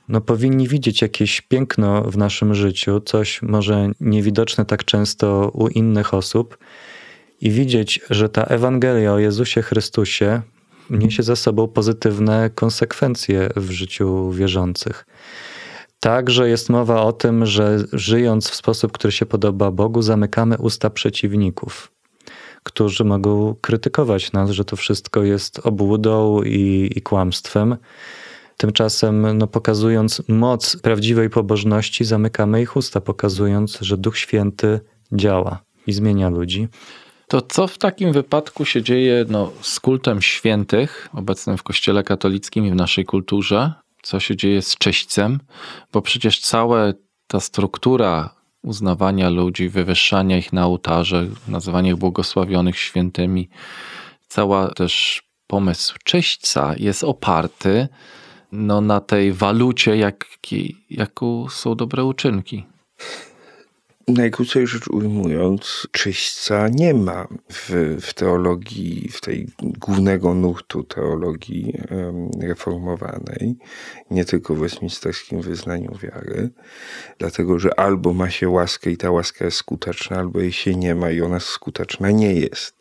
no 0.10 0.22
powinni 0.22 0.68
widzieć 0.68 1.02
jakieś 1.02 1.42
piękno 1.42 2.02
w 2.02 2.18
naszym 2.18 2.56
życiu, 2.56 3.02
coś 3.02 3.42
może 3.42 3.90
niewidoczne 4.00 4.66
tak 4.66 4.86
często 4.86 5.52
u 5.54 5.68
innych 5.68 6.14
osób 6.14 6.58
i 7.42 7.52
widzieć, 7.52 8.02
że 8.10 8.30
ta 8.30 8.44
Ewangelia 8.44 9.14
o 9.14 9.20
Jezusie 9.20 9.62
Chrystusie 9.62 10.42
niesie 10.90 11.24
za 11.24 11.36
sobą 11.36 11.68
pozytywne 11.68 12.50
konsekwencje 12.56 13.50
w 13.56 13.72
życiu 13.72 14.32
wierzących. 14.32 15.06
Także 16.00 16.50
jest 16.50 16.70
mowa 16.70 17.02
o 17.02 17.14
tym, 17.14 17.46
że 17.46 17.78
żyjąc 17.94 18.50
w 18.50 18.56
sposób, 18.56 18.92
który 18.92 19.12
się 19.12 19.26
podoba 19.26 19.72
Bogu, 19.72 20.02
zamykamy 20.02 20.58
usta 20.58 20.90
przeciwników, 20.90 21.92
którzy 22.64 23.04
mogą 23.04 23.56
krytykować 23.62 24.32
nas, 24.32 24.50
że 24.50 24.66
to 24.66 24.76
wszystko 24.76 25.24
jest 25.24 25.60
obłudą 25.60 26.44
i, 26.44 26.92
i 26.96 27.02
kłamstwem. 27.02 27.78
Tymczasem, 28.58 29.38
no, 29.38 29.48
pokazując 29.48 30.22
moc 30.28 30.78
prawdziwej 30.78 31.30
pobożności, 31.30 32.06
zamykamy 32.06 32.62
ich 32.62 32.76
usta, 32.76 33.02
pokazując, 33.02 33.78
że 33.82 33.98
Duch 33.98 34.18
Święty 34.18 34.80
działa 35.12 35.60
i 35.88 35.94
zmienia 35.94 36.30
ludzi. 36.30 36.68
To 37.30 37.42
co 37.42 37.68
w 37.68 37.78
takim 37.78 38.12
wypadku 38.12 38.66
się 38.66 38.82
dzieje 38.82 39.26
no, 39.30 39.52
z 39.62 39.80
kultem 39.80 40.22
świętych 40.22 41.10
obecnym 41.14 41.58
w 41.58 41.64
Kościele 41.64 42.04
katolickim 42.04 42.66
i 42.66 42.72
w 42.72 42.76
naszej 42.76 43.06
kulturze? 43.06 43.74
Co 44.02 44.20
się 44.20 44.36
dzieje 44.36 44.62
z 44.62 44.78
czyśćcem? 44.78 45.40
Bo 45.94 46.02
przecież 46.02 46.40
cała 46.40 46.94
ta 47.28 47.40
struktura 47.40 48.36
uznawania 48.64 49.30
ludzi, 49.30 49.70
wywyższania 49.70 50.38
ich 50.38 50.54
na 50.54 50.66
ołtarze, 50.66 51.28
nazywania 51.48 51.92
ich 51.92 51.98
błogosławionych 51.98 52.78
świętymi, 52.78 53.50
cała 54.28 54.68
też 54.68 55.24
pomysł 55.48 55.96
czyśćca 56.04 56.74
jest 56.78 57.04
oparty 57.04 57.88
no, 58.52 58.82
na 58.82 59.00
tej 59.00 59.34
walucie, 59.34 59.98
jaki, 59.98 60.78
jaką 60.90 61.50
są 61.50 61.76
dobre 61.76 62.04
uczynki. 62.04 62.66
Najkrócej 64.10 64.68
rzecz 64.68 64.88
ujmując, 64.88 65.88
czyśćca 65.92 66.68
nie 66.70 66.94
ma 66.94 67.28
w, 67.52 67.98
w 68.02 68.14
teologii, 68.14 69.10
w 69.12 69.22
tej 69.22 69.48
głównego 69.60 70.34
nurtu 70.34 70.84
teologii 70.84 71.74
reformowanej, 72.42 73.56
nie 74.12 74.26
tylko 74.26 74.56
w 74.56 74.60
westminsterskim 74.60 75.42
wyznaniu 75.42 75.98
wiary, 76.04 76.50
dlatego 77.18 77.60
że 77.60 77.80
albo 77.80 78.14
ma 78.14 78.30
się 78.30 78.50
łaskę 78.50 78.92
i 78.92 78.98
ta 78.98 79.12
łaska 79.12 79.46
jest 79.46 79.58
skuteczna, 79.58 80.18
albo 80.18 80.40
jej 80.40 80.52
się 80.52 80.76
nie 80.76 80.96
ma 80.96 81.12
i 81.12 81.22
ona 81.22 81.40
skuteczna 81.40 82.12
nie 82.12 82.34
jest. 82.34 82.76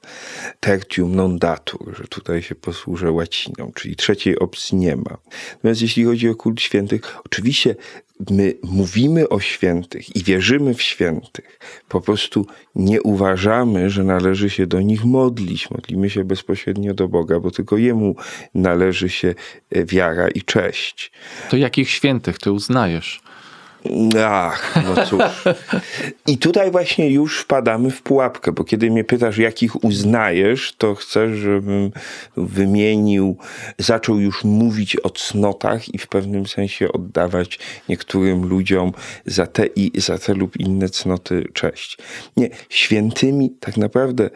Tertium 0.60 1.16
non 1.16 1.38
datur, 1.38 1.96
że 1.96 2.04
tutaj 2.04 2.42
się 2.42 2.54
posłużę 2.54 3.12
łaciną, 3.12 3.72
czyli 3.74 3.96
trzeciej 3.96 4.38
opcji 4.38 4.78
nie 4.78 4.96
ma. 4.96 5.18
Natomiast 5.54 5.82
jeśli 5.82 6.04
chodzi 6.04 6.28
o 6.28 6.34
kult 6.34 6.60
świętych, 6.60 7.16
oczywiście 7.24 7.76
my 8.30 8.54
mówimy 8.62 9.28
o 9.28 9.40
świętych 9.40 10.16
i 10.16 10.22
wierzymy 10.22 10.74
w 10.74 10.82
świętych, 10.82 11.60
po 11.88 12.00
prostu 12.00 12.46
nie 12.74 13.02
uważamy, 13.02 13.90
że 13.90 14.04
należy 14.04 14.50
się 14.50 14.66
do 14.66 14.80
nich 14.80 15.04
modlić. 15.04 15.70
Modlimy 15.70 16.10
się 16.10 16.24
bezpośrednio 16.24 16.94
do 16.94 17.08
Boga, 17.08 17.40
bo 17.40 17.50
tylko 17.50 17.76
Jemu 17.76 18.16
należy 18.54 19.08
się 19.08 19.34
wiara 19.72 20.28
i 20.28 20.42
cześć. 20.42 21.12
To 21.50 21.56
jakich 21.56 21.90
świętych 21.90 22.38
ty 22.38 22.52
uznajesz? 22.52 23.22
Ach, 24.26 24.74
no 24.84 25.06
cóż. 25.06 25.44
I 26.26 26.38
tutaj 26.38 26.70
właśnie 26.70 27.10
już 27.10 27.40
wpadamy 27.40 27.90
w 27.90 28.02
pułapkę, 28.02 28.52
bo 28.52 28.64
kiedy 28.64 28.90
mnie 28.90 29.04
pytasz, 29.04 29.38
jakich 29.38 29.84
uznajesz, 29.84 30.74
to 30.78 30.94
chcesz, 30.94 31.38
żebym 31.38 31.90
wymienił, 32.36 33.36
zaczął 33.78 34.20
już 34.20 34.44
mówić 34.44 34.96
o 34.96 35.10
cnotach 35.10 35.94
i 35.94 35.98
w 35.98 36.06
pewnym 36.06 36.46
sensie 36.46 36.92
oddawać 36.92 37.58
niektórym 37.88 38.48
ludziom 38.48 38.92
za 39.26 39.46
te 39.46 39.66
i 39.66 40.00
za 40.00 40.18
te 40.18 40.34
lub 40.34 40.56
inne 40.56 40.88
cnoty 40.88 41.44
cześć. 41.52 41.98
Nie, 42.36 42.50
świętymi 42.68 43.50
tak 43.60 43.76
naprawdę 43.76 44.30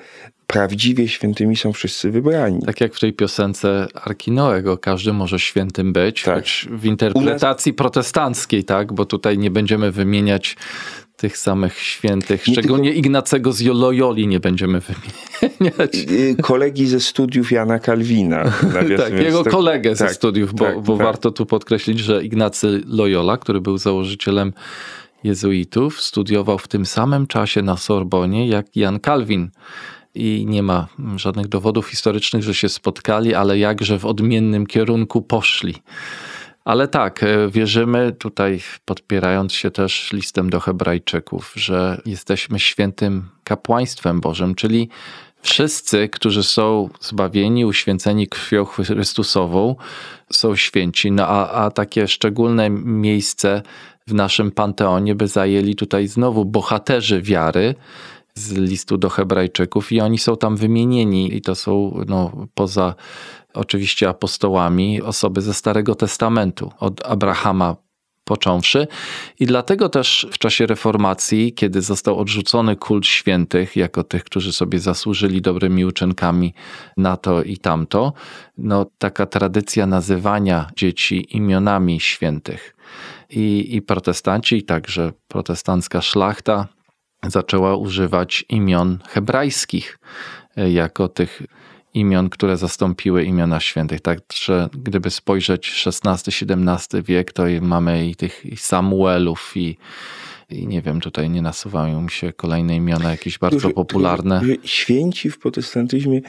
prawdziwie 0.53 1.09
świętymi 1.09 1.57
są 1.57 1.73
wszyscy 1.73 2.11
wybrani. 2.11 2.63
Tak 2.67 2.81
jak 2.81 2.95
w 2.95 3.01
tej 3.01 3.13
piosence 3.13 3.87
Arkinoego, 3.95 4.79
każdy 4.79 5.13
może 5.13 5.39
świętym 5.39 5.93
być, 5.93 6.23
Tak. 6.23 6.35
choć 6.35 6.69
w 6.71 6.85
interpretacji 6.85 7.73
protestanckiej, 7.73 8.65
tak, 8.65 8.93
bo 8.93 9.05
tutaj 9.05 9.39
nie 9.39 9.51
będziemy 9.51 9.93
wymieniać 9.93 10.57
tych 11.17 11.39
samych 11.39 11.79
świętych, 11.79 12.47
Nie 12.47 12.55
szczególnie 12.55 12.93
Ignacego 12.93 13.53
z 13.53 13.63
Loyoli 13.63 14.27
nie 14.27 14.41
będziemy 14.41 14.81
wymieniać. 14.81 15.95
Y, 16.11 16.37
Kolegi 16.43 16.87
ze 16.87 17.01
studiów 17.01 17.53
Jana 17.53 17.79
Kalwina. 17.79 18.45
Tak, 18.97 19.13
jego 19.13 19.45
tak- 19.45 19.53
kolegę 19.53 19.97
ze 19.97 20.05
tak, 20.05 20.15
studiów, 20.15 20.55
bo, 20.55 20.65
tak, 20.65 20.81
bo 20.81 20.97
tak. 20.97 21.07
warto 21.07 21.31
tu 21.31 21.47
podkreślić, 21.47 21.99
że 22.01 22.25
Ignacy 22.25 22.83
Loyola, 22.87 23.37
który 23.37 23.61
był 23.61 23.79
założycielem 23.79 24.53
jezuitów, 25.25 26.01
studiował 26.01 26.59
w 26.59 26.69
tym 26.69 26.87
samym 26.87 27.27
czasie 27.27 27.63
na 27.63 27.77
Sorbonie 27.77 28.49
jak 28.49 28.77
Jan 28.77 29.01
Kalwin. 29.01 29.51
I 30.15 30.45
nie 30.49 30.63
ma 30.63 30.87
żadnych 31.17 31.49
dowodów 31.49 31.87
historycznych, 31.87 32.43
że 32.43 32.55
się 32.55 32.69
spotkali, 32.69 33.35
ale 33.35 33.59
jakże 33.59 33.99
w 33.99 34.07
odmiennym 34.07 34.67
kierunku 34.67 35.23
poszli. 35.23 35.75
Ale 36.65 36.89
tak, 36.89 37.23
e, 37.23 37.49
wierzymy 37.49 38.13
tutaj, 38.13 38.61
podpierając 38.85 39.53
się 39.53 39.71
też 39.71 40.13
listem 40.13 40.51
do 40.51 40.61
Hebrajczyków, 40.61 41.53
że 41.57 42.01
jesteśmy 42.07 42.61
świętym 42.61 43.29
kapłaństwem 43.45 44.21
Bożym, 44.21 44.55
czyli 44.55 44.89
wszyscy, 45.43 46.09
którzy 46.09 46.43
są 46.43 46.89
zbawieni, 47.01 47.65
uświęceni 47.65 48.29
krwią 48.29 48.65
Chrystusową, 48.65 49.77
są 50.33 50.57
święci. 50.57 51.13
No 51.13 51.27
a, 51.29 51.51
a 51.51 51.71
takie 51.71 52.09
szczególne 52.09 52.71
miejsce 52.71 53.63
w 54.07 54.15
naszym 54.15 54.51
panteonie 54.51 55.15
by 55.15 55.29
zajęli 55.29 55.75
tutaj 55.75 56.09
znowu 56.09 56.45
bohaterzy 56.45 57.23
wiary 57.23 57.75
z 58.35 58.53
listu 58.53 58.99
do 58.99 59.11
Hebrajczyków 59.11 59.93
i 59.93 60.01
oni 60.01 60.19
są 60.19 60.37
tam 60.37 60.57
wymienieni 60.57 61.37
i 61.37 61.41
to 61.41 61.55
są 61.55 62.01
no, 62.09 62.47
poza 62.55 62.95
oczywiście 63.55 64.09
apostołami 64.09 65.03
osoby 65.03 65.43
ze 65.43 65.55
Starego 65.55 65.95
Testamentu, 65.95 66.73
od 66.79 67.07
Abrahama 67.07 67.77
począwszy. 68.25 68.87
I 69.41 69.47
dlatego 69.47 69.89
też 69.89 70.27
w 70.33 70.39
czasie 70.39 70.67
reformacji, 70.67 71.53
kiedy 71.53 71.83
został 71.83 72.19
odrzucony 72.19 72.77
kult 72.77 73.07
świętych, 73.07 73.77
jako 73.77 74.05
tych, 74.05 74.25
którzy 74.25 74.53
sobie 74.53 74.79
zasłużyli 74.79 75.43
dobrymi 75.43 75.85
uczynkami 75.85 76.55
na 76.97 77.17
to 77.17 77.43
i 77.43 77.57
tamto, 77.59 78.13
no 78.59 78.87
taka 78.99 79.27
tradycja 79.27 79.87
nazywania 79.87 80.71
dzieci 80.77 81.37
imionami 81.37 82.01
świętych 82.01 82.77
i, 83.31 83.77
i 83.77 83.83
protestanci, 83.83 84.57
i 84.57 84.63
także 84.63 85.13
protestancka 85.29 86.03
szlachta 86.03 86.69
zaczęła 87.27 87.77
używać 87.77 88.45
imion 88.49 88.99
hebrajskich 89.09 89.99
e, 90.57 90.73
jako 90.73 91.09
tych 91.09 91.43
imion, 91.95 92.31
które 92.31 92.57
zastąpiły 92.57 93.25
imiona 93.25 93.61
świętych. 93.61 94.01
Także 94.01 94.69
gdyby 94.73 95.11
spojrzeć 95.11 95.85
XVI-XVII 95.87 97.03
wiek, 97.03 97.33
to 97.33 97.43
mamy 97.61 98.07
i 98.09 98.15
tych 98.15 98.47
i 98.47 98.57
Samuelów, 98.57 99.53
i, 99.57 99.77
i 100.51 100.67
nie 100.67 100.83
wiem, 100.83 101.01
tutaj 101.01 101.31
nie 101.31 101.43
nasuwają 101.43 102.01
mi 102.03 102.11
się 102.11 102.33
kolejne 102.33 102.77
imiona 102.77 103.11
jakieś 103.11 103.39
bardzo 103.39 103.59
Że- 103.59 103.71
popularne. 103.71 104.41
że 104.45 104.55
Święci 104.65 105.31
w 105.31 105.39
protestantyzmie, 105.39 106.21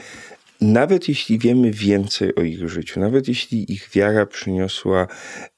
nawet 0.60 1.08
jeśli 1.08 1.38
wiemy 1.38 1.70
więcej 1.70 2.34
o 2.34 2.42
ich 2.42 2.68
życiu, 2.68 3.00
nawet 3.00 3.28
jeśli 3.28 3.72
ich 3.72 3.90
wiara 3.94 4.26
przyniosła 4.26 5.06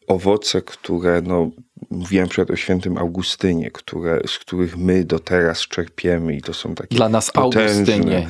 owoce, 0.07 0.63
które, 0.63 1.23
no, 1.23 1.51
mówiłem 1.91 2.29
przykład 2.29 2.51
o 2.51 2.57
świętym 2.57 2.99
Augustynie, 2.99 3.71
które, 3.71 4.21
z 4.27 4.39
których 4.39 4.77
my 4.77 5.05
do 5.05 5.19
teraz 5.19 5.61
czerpiemy 5.61 6.37
i 6.37 6.43
to 6.43 6.55
są 6.55 6.75
takie 6.75 6.97
Dla 6.97 7.09
nas 7.09 7.31
potężne, 7.31 7.95
Augustynie. 7.95 8.27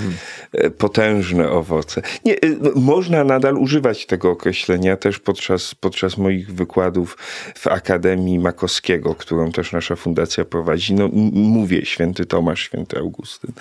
e, 0.53 0.71
potężne 0.71 1.51
owoce. 1.51 2.03
Nie, 2.25 2.35
e, 2.35 2.49
no, 2.61 2.71
można 2.75 3.25
nadal 3.25 3.57
używać 3.59 4.07
tego 4.07 4.31
określenia 4.31 4.97
też 4.97 5.19
podczas, 5.19 5.75
podczas 5.75 6.19
moich 6.19 6.55
wykładów 6.55 7.19
w 7.55 7.67
Akademii 7.67 8.39
Makowskiego, 8.39 9.15
którą 9.15 9.53
też 9.53 9.73
nasza 9.73 9.97
fundacja 9.97 10.45
prowadzi. 10.45 10.95
No, 10.95 11.09
mówię 11.33 11.85
święty 11.85 12.27
Tomasz, 12.27 12.61
święty 12.61 12.99
Augustyn. 12.99 13.53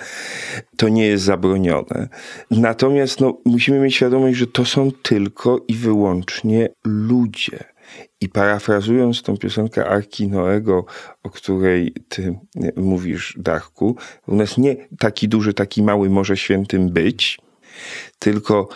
To 0.76 0.88
nie 0.88 1.06
jest 1.06 1.24
zabronione. 1.24 2.08
Natomiast 2.50 3.20
no, 3.20 3.38
musimy 3.44 3.78
mieć 3.78 3.94
świadomość, 3.94 4.36
że 4.38 4.46
to 4.46 4.64
są 4.64 4.92
tylko 5.02 5.60
i 5.68 5.74
wyłącznie 5.74 6.68
ludzie. 6.84 7.75
I 8.20 8.28
parafrazując 8.28 9.22
tą 9.22 9.36
piosenkę 9.36 9.88
Arki 9.88 10.28
Noego, 10.28 10.84
o 11.22 11.30
której 11.30 11.94
ty 12.08 12.38
mówisz, 12.76 13.34
Darku, 13.38 13.96
u 14.26 14.36
nas 14.36 14.58
nie 14.58 14.76
taki 14.98 15.28
duży, 15.28 15.54
taki 15.54 15.82
mały 15.82 16.10
może 16.10 16.36
świętym 16.36 16.88
być, 16.88 17.38
tylko 18.18 18.68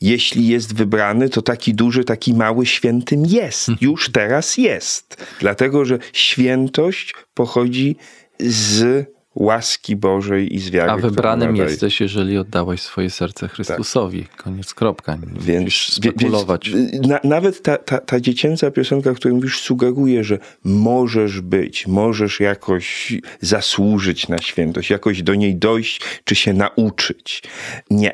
jeśli 0.00 0.48
jest 0.48 0.74
wybrany, 0.74 1.28
to 1.28 1.42
taki 1.42 1.74
duży, 1.74 2.04
taki 2.04 2.34
mały 2.34 2.66
świętym 2.66 3.26
jest. 3.26 3.68
Już 3.80 4.12
teraz 4.12 4.56
jest. 4.56 5.26
Dlatego, 5.40 5.84
że 5.84 5.98
świętość 6.12 7.14
pochodzi 7.34 7.96
z 8.40 9.06
łaski 9.38 9.96
Bożej 9.96 10.54
i 10.54 10.58
z 10.58 10.70
wiary. 10.70 10.90
A 10.90 10.96
wybranym 10.96 11.56
jesteś, 11.56 12.00
jeżeli 12.00 12.38
oddałeś 12.38 12.82
swoje 12.82 13.10
serce 13.10 13.48
Chrystusowi. 13.48 14.26
Koniec, 14.36 14.74
kropka. 14.74 15.18
Więc, 15.40 15.64
musisz 15.64 15.88
spekulować. 15.88 16.70
Więc, 16.70 17.06
na, 17.06 17.20
nawet 17.24 17.62
ta, 17.62 17.76
ta, 17.76 17.98
ta 17.98 18.20
dziecięca 18.20 18.70
piosenka, 18.70 19.10
o 19.10 19.14
której 19.14 19.34
mówisz, 19.34 19.60
sugeruje, 19.60 20.24
że 20.24 20.38
możesz 20.64 21.40
być, 21.40 21.86
możesz 21.86 22.40
jakoś 22.40 23.12
zasłużyć 23.40 24.28
na 24.28 24.38
świętość, 24.38 24.90
jakoś 24.90 25.22
do 25.22 25.34
niej 25.34 25.56
dojść, 25.56 26.00
czy 26.24 26.34
się 26.34 26.52
nauczyć. 26.52 27.42
Nie. 27.90 28.12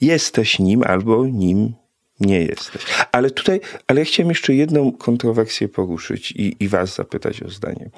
Jesteś 0.00 0.58
nim 0.58 0.82
albo 0.82 1.26
nim 1.26 1.74
nie 2.20 2.40
jesteś. 2.40 2.82
Ale 3.12 3.30
tutaj, 3.30 3.60
ale 3.86 4.00
ja 4.00 4.04
chciałem 4.04 4.28
jeszcze 4.28 4.54
jedną 4.54 4.92
kontrowersję 4.92 5.68
poruszyć 5.68 6.30
i, 6.30 6.56
i 6.60 6.68
was 6.68 6.94
zapytać 6.94 7.42
o 7.42 7.48
zdanie. 7.48 7.90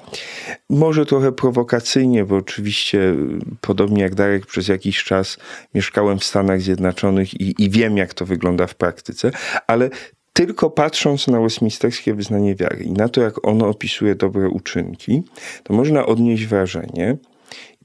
Może 0.69 1.05
trochę 1.05 1.31
prowokacyjnie, 1.31 2.25
bo 2.25 2.35
oczywiście 2.35 2.99
y, 2.99 3.39
podobnie 3.61 4.01
jak 4.01 4.15
Darek 4.15 4.45
przez 4.45 4.67
jakiś 4.67 5.03
czas 5.03 5.37
mieszkałem 5.75 6.19
w 6.19 6.23
Stanach 6.23 6.61
Zjednoczonych 6.61 7.41
i, 7.41 7.63
i 7.63 7.69
wiem 7.69 7.97
jak 7.97 8.13
to 8.13 8.25
wygląda 8.25 8.67
w 8.67 8.75
praktyce, 8.75 9.31
ale 9.67 9.89
tylko 10.33 10.69
patrząc 10.69 11.27
na 11.27 11.41
westminsterskie 11.41 12.13
wyznanie 12.13 12.55
wiary 12.55 12.83
i 12.83 12.91
na 12.91 13.09
to, 13.09 13.21
jak 13.21 13.47
ono 13.47 13.67
opisuje 13.67 14.15
dobre 14.15 14.49
uczynki, 14.49 15.23
to 15.63 15.73
można 15.73 16.05
odnieść 16.05 16.45
wrażenie, 16.45 17.17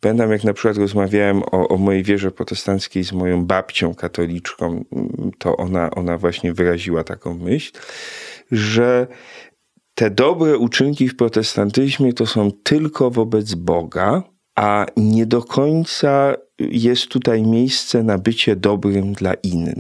Pamiętam, 0.00 0.32
jak 0.32 0.44
na 0.44 0.52
przykład 0.52 0.76
rozmawiałem 0.76 1.42
o, 1.42 1.68
o 1.68 1.76
mojej 1.76 2.02
wierze 2.02 2.30
protestanckiej 2.30 3.04
z 3.04 3.12
moją 3.12 3.46
babcią 3.46 3.94
katoliczką, 3.94 4.85
to 5.38 5.56
ona, 5.56 5.90
ona 5.90 6.18
właśnie 6.18 6.52
wyraziła 6.52 7.04
taką 7.04 7.35
myśl, 7.35 7.72
że 8.52 9.06
te 9.94 10.11
dobre 10.11 10.59
uczynki 10.59 11.09
w 11.09 11.16
protestantyzmie 11.16 12.12
to 12.12 12.26
są 12.26 12.50
tylko 12.52 13.11
wobec 13.11 13.54
Boga, 13.54 14.22
a 14.56 14.87
nie 14.96 15.26
do 15.26 15.42
końca 15.42 16.37
jest 16.58 17.06
tutaj 17.08 17.42
miejsce 17.42 18.02
na 18.02 18.18
bycie 18.18 18.56
dobrym 18.56 19.12
dla 19.12 19.34
innych. 19.34 19.76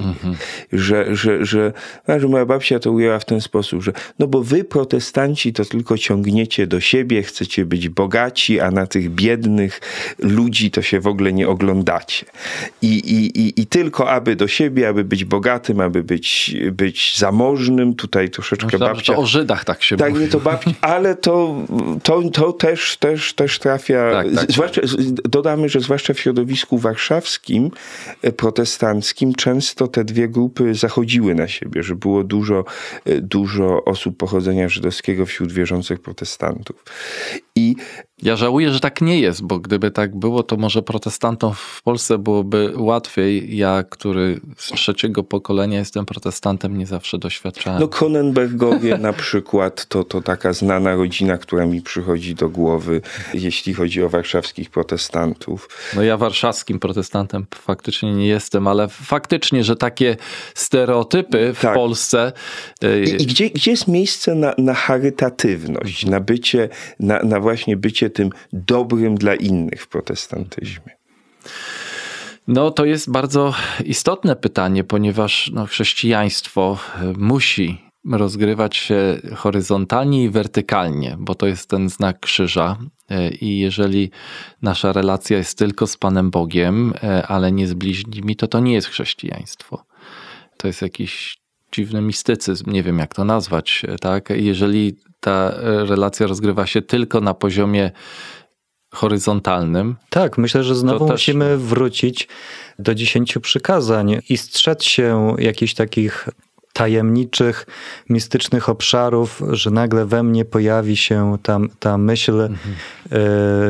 Że, 0.72 1.16
że, 1.16 1.44
że, 1.46 1.72
no, 2.08 2.20
że 2.20 2.28
moja 2.28 2.46
babcia 2.46 2.78
to 2.78 2.92
ujęła 2.92 3.18
w 3.18 3.24
ten 3.24 3.40
sposób, 3.40 3.82
że 3.82 3.92
no 4.18 4.26
bo 4.26 4.42
wy 4.42 4.64
protestanci 4.64 5.52
to 5.52 5.64
tylko 5.64 5.98
ciągniecie 5.98 6.66
do 6.66 6.80
siebie, 6.80 7.22
chcecie 7.22 7.64
być 7.64 7.88
bogaci, 7.88 8.60
a 8.60 8.70
na 8.70 8.86
tych 8.86 9.10
biednych 9.10 9.80
ludzi 10.18 10.70
to 10.70 10.82
się 10.82 11.00
w 11.00 11.06
ogóle 11.06 11.32
nie 11.32 11.48
oglądacie. 11.48 12.26
I, 12.82 12.88
i, 12.88 13.40
i, 13.40 13.60
i 13.60 13.66
tylko 13.66 14.10
aby 14.10 14.36
do 14.36 14.48
siebie, 14.48 14.88
aby 14.88 15.04
być 15.04 15.24
bogatym, 15.24 15.80
aby 15.80 16.04
być, 16.04 16.56
być 16.72 17.18
zamożnym, 17.18 17.94
tutaj 17.94 18.30
troszeczkę 18.30 18.66
Myślałem, 18.66 18.94
babcia... 18.96 19.12
to 19.14 19.18
o 19.20 19.26
Żydach 19.26 19.64
tak 19.64 19.82
się 19.82 19.96
Tak, 19.96 20.10
mówi. 20.12 20.22
nie 20.24 20.28
to 20.30 20.40
babci, 20.40 20.74
ale 20.80 21.14
to, 21.14 21.56
to, 22.02 22.22
to 22.30 22.52
też, 22.52 22.96
też, 22.96 23.32
też 23.32 23.58
trafia. 23.58 24.10
Tak, 24.12 24.26
tak, 24.34 24.52
zwłaszcza, 24.52 24.80
z- 24.84 25.12
dodamy, 25.14 25.68
że 25.68 25.80
zwłaszcza 25.80 26.14
w 26.14 26.20
środowisku 26.20 26.65
warszawskim, 26.72 27.70
e, 28.22 28.32
protestanckim, 28.32 29.34
często 29.34 29.88
te 29.88 30.04
dwie 30.04 30.28
grupy 30.28 30.74
zachodziły 30.74 31.34
na 31.34 31.48
siebie, 31.48 31.82
że 31.82 31.94
było 31.94 32.24
dużo, 32.24 32.64
e, 33.04 33.20
dużo 33.20 33.84
osób 33.84 34.16
pochodzenia 34.16 34.68
żydowskiego 34.68 35.26
wśród 35.26 35.52
wierzących 35.52 36.00
protestantów. 36.00 36.84
I 37.54 37.76
Ja 38.22 38.36
żałuję, 38.36 38.72
że 38.72 38.80
tak 38.80 39.00
nie 39.00 39.20
jest, 39.20 39.42
bo 39.42 39.58
gdyby 39.58 39.90
tak 39.90 40.16
było, 40.16 40.42
to 40.42 40.56
może 40.56 40.82
protestantom 40.82 41.54
w 41.54 41.82
Polsce 41.82 42.18
byłoby 42.18 42.72
łatwiej. 42.76 43.56
Ja, 43.56 43.84
który 43.90 44.40
z 44.56 44.72
trzeciego 44.72 45.22
pokolenia 45.22 45.78
jestem 45.78 46.06
protestantem, 46.06 46.78
nie 46.78 46.86
zawsze 46.86 47.18
doświadczałem. 47.18 47.80
no 47.80 47.88
Konenbergowie 47.88 48.98
na 48.98 49.12
przykład, 49.12 49.86
to, 49.86 50.04
to 50.04 50.22
taka 50.22 50.52
znana 50.52 50.94
rodzina, 50.94 51.38
która 51.38 51.66
mi 51.66 51.82
przychodzi 51.82 52.34
do 52.34 52.48
głowy, 52.48 53.00
jeśli 53.34 53.74
chodzi 53.74 54.02
o 54.02 54.08
warszawskich 54.08 54.70
protestantów. 54.70 55.68
No 55.96 56.02
ja 56.02 56.16
warszawskim 56.16 56.78
protestantem 56.78 57.46
faktycznie 57.54 58.14
nie 58.14 58.26
jestem, 58.26 58.66
ale 58.66 58.88
faktycznie, 58.88 59.64
że 59.64 59.76
takie 59.76 60.16
stereotypy 60.54 61.52
w 61.54 61.60
Tak. 61.60 61.74
Polsce 61.74 62.32
y, 62.84 63.04
I, 63.04 63.22
i 63.22 63.26
gdzie, 63.26 63.50
gdzie 63.50 63.70
jest 63.70 63.88
miejsce 63.88 64.34
na, 64.34 64.54
na 64.58 64.74
charytatywność, 64.74 66.06
na 66.06 66.20
bycie, 66.20 66.68
na, 67.00 67.22
na 67.22 67.40
właśnie 67.40 67.76
bycie 67.76 68.05
tym 68.10 68.30
dobrym 68.52 69.14
dla 69.14 69.34
innych 69.34 69.82
w 69.82 69.88
protestantyzmie? 69.88 70.96
No, 72.48 72.70
to 72.70 72.84
jest 72.84 73.10
bardzo 73.10 73.54
istotne 73.84 74.36
pytanie, 74.36 74.84
ponieważ 74.84 75.50
no, 75.54 75.66
chrześcijaństwo 75.66 76.78
e, 77.02 77.12
musi 77.18 77.86
rozgrywać 78.12 78.76
się 78.76 79.20
horyzontalnie 79.34 80.24
i 80.24 80.30
wertykalnie, 80.30 81.16
bo 81.18 81.34
to 81.34 81.46
jest 81.46 81.70
ten 81.70 81.88
znak 81.88 82.20
krzyża. 82.20 82.78
E, 83.10 83.30
I 83.30 83.58
jeżeli 83.58 84.10
nasza 84.62 84.92
relacja 84.92 85.36
jest 85.36 85.58
tylko 85.58 85.86
z 85.86 85.96
Panem 85.96 86.30
Bogiem, 86.30 86.94
e, 87.02 87.26
ale 87.26 87.52
nie 87.52 87.66
z 87.66 87.74
bliźnimi, 87.74 88.36
to 88.36 88.46
to 88.48 88.60
nie 88.60 88.72
jest 88.72 88.88
chrześcijaństwo. 88.88 89.84
To 90.56 90.66
jest 90.66 90.82
jakiś 90.82 91.38
dziwny 91.72 92.02
mistycyzm, 92.02 92.70
nie 92.70 92.82
wiem 92.82 92.98
jak 92.98 93.14
to 93.14 93.24
nazwać, 93.24 93.82
tak? 94.00 94.30
Jeżeli 94.30 94.96
ta 95.20 95.50
e, 95.50 95.84
relacja 95.84 96.26
rozgrywa 96.26 96.66
się 96.66 96.82
tylko 96.82 97.20
na 97.20 97.34
poziomie 97.34 97.90
horyzontalnym, 98.94 99.96
Tak, 100.10 100.38
myślę, 100.38 100.62
że 100.64 100.74
znowu 100.74 101.06
też- 101.06 101.12
musimy 101.12 101.56
wrócić 101.56 102.28
do 102.78 102.94
dziesięciu 102.94 103.40
przykazań 103.40 104.18
i 104.28 104.36
strzec 104.36 104.82
się 104.84 105.34
jakichś 105.38 105.74
takich 105.74 106.28
tajemniczych, 106.72 107.66
mistycznych 108.08 108.68
obszarów, 108.68 109.42
że 109.50 109.70
nagle 109.70 110.06
we 110.06 110.22
mnie 110.22 110.44
pojawi 110.44 110.96
się 110.96 111.36
ta, 111.42 111.58
ta 111.78 111.98
myśl 111.98 112.40
e, 112.40 112.50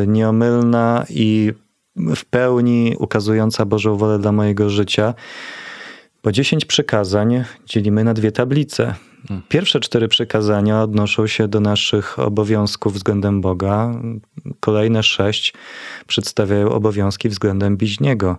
nieomylna 0.06 1.04
i 1.10 1.52
w 1.96 2.24
pełni 2.24 2.94
ukazująca 2.98 3.64
Bożą 3.64 3.96
wolę 3.96 4.18
dla 4.18 4.32
mojego 4.32 4.70
życia. 4.70 5.14
Bo 6.24 6.32
dziesięć 6.32 6.64
przykazań 6.64 7.44
dzielimy 7.66 8.04
na 8.04 8.14
dwie 8.14 8.32
tablice. 8.32 8.94
Pierwsze 9.48 9.80
cztery 9.80 10.08
przykazania 10.08 10.82
odnoszą 10.82 11.26
się 11.26 11.48
do 11.48 11.60
naszych 11.60 12.18
obowiązków 12.18 12.94
względem 12.94 13.40
Boga. 13.40 14.00
Kolejne 14.60 15.02
sześć 15.02 15.54
przedstawiają 16.06 16.70
obowiązki 16.72 17.28
względem 17.28 17.76
bliźniego. 17.76 18.38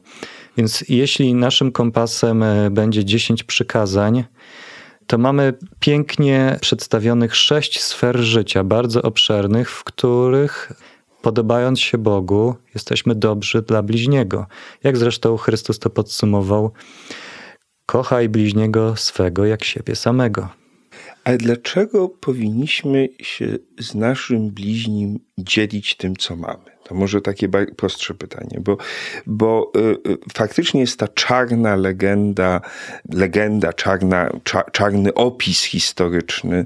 Więc 0.57 0.83
jeśli 0.89 1.33
naszym 1.33 1.71
kompasem 1.71 2.43
e, 2.43 2.69
będzie 2.71 3.05
dziesięć 3.05 3.43
przykazań, 3.43 4.23
to 5.07 5.17
mamy 5.17 5.53
pięknie 5.79 6.57
przedstawionych 6.61 7.35
sześć 7.35 7.81
sfer 7.81 8.17
życia, 8.17 8.63
bardzo 8.63 9.01
obszernych, 9.01 9.71
w 9.71 9.83
których 9.83 10.71
podobając 11.21 11.79
się 11.79 11.97
Bogu, 11.97 12.55
jesteśmy 12.73 13.15
dobrzy 13.15 13.61
dla 13.61 13.83
bliźniego. 13.83 14.45
Jak 14.83 14.97
zresztą 14.97 15.37
Chrystus 15.37 15.79
to 15.79 15.89
podsumował, 15.89 16.71
kochaj 17.85 18.29
bliźniego 18.29 18.95
swego 18.95 19.45
jak 19.45 19.63
siebie 19.63 19.95
samego. 19.95 20.49
Ale 21.27 21.37
dlaczego 21.37 22.09
powinniśmy 22.09 23.09
się 23.21 23.57
z 23.79 23.95
naszym 23.95 24.49
bliźnim 24.49 25.19
dzielić 25.37 25.95
tym, 25.95 26.15
co 26.15 26.35
mamy? 26.35 26.65
To 26.83 26.95
może 26.95 27.21
takie 27.21 27.49
prostsze 27.49 28.13
pytanie, 28.13 28.59
bo, 28.61 28.77
bo 29.25 29.71
y, 29.75 30.11
y, 30.11 30.17
faktycznie 30.33 30.81
jest 30.81 30.99
ta 30.99 31.07
czarna 31.07 31.75
legenda, 31.75 32.61
legenda, 33.13 33.73
czarna, 33.73 34.29
cza, 34.43 34.63
czarny 34.71 35.13
opis 35.13 35.63
historyczny 35.63 36.65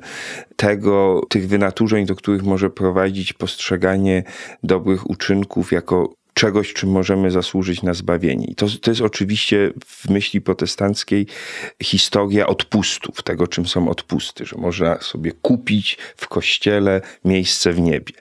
tego, 0.56 1.22
tych 1.30 1.48
wynaturzeń, 1.48 2.06
do 2.06 2.16
których 2.16 2.44
może 2.44 2.70
prowadzić 2.70 3.34
postrzeganie 3.34 4.24
dobrych 4.64 5.10
uczynków 5.10 5.72
jako 5.72 6.14
czegoś, 6.34 6.74
czym 6.74 6.90
możemy 6.90 7.32
zasłużyć 7.32 7.84
na 7.84 7.94
zbawienie. 7.94 8.46
I 8.46 8.56
to, 8.56 8.68
to 8.82 8.92
jest 8.92 9.02
oczywiście 9.02 9.74
w 9.86 10.10
myśli 10.10 10.42
protestanckiej 10.42 11.28
historia 11.84 12.48
odpustów, 12.48 13.24
tego 13.24 13.48
czym 13.48 13.68
są 13.68 13.90
odpusty, 13.90 14.46
że 14.46 14.58
można 14.58 15.02
sobie 15.02 15.32
kupić 15.32 15.98
w 16.18 16.28
kościele 16.28 17.02
miejsce 17.26 17.74
w 17.74 17.80
niebie. 17.80 18.14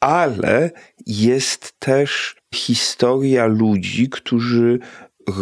Ale 0.00 0.70
jest 1.06 1.74
też 1.78 2.36
historia 2.54 3.46
ludzi, 3.46 4.08
którzy 4.08 4.78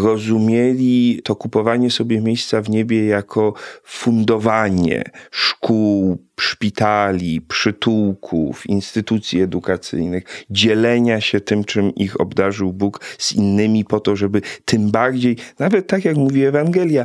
rozumieli 0.03 1.21
to 1.25 1.37
kupowanie 1.37 1.91
sobie 1.91 2.21
miejsca 2.21 2.63
w 2.63 2.71
niebie 2.71 3.07
jako 3.07 3.55
fundowanie 3.85 5.05
szkół, 5.31 6.19
szpitali, 6.41 7.41
przytułków, 7.41 8.67
instytucji 8.67 9.41
edukacyjnych, 9.41 10.45
dzielenia 10.51 11.21
się 11.21 11.41
tym, 11.41 11.65
czym 11.65 11.95
ich 11.95 12.21
obdarzył 12.21 12.73
Bóg 12.73 13.01
z 13.19 13.33
innymi 13.33 13.85
po 13.85 14.01
to, 14.01 14.17
żeby 14.17 14.43
tym 14.65 14.91
bardziej, 14.91 15.37
nawet 15.59 15.87
tak 15.87 16.05
jak 16.05 16.17
mówi 16.17 16.45
Ewangelia, 16.45 17.05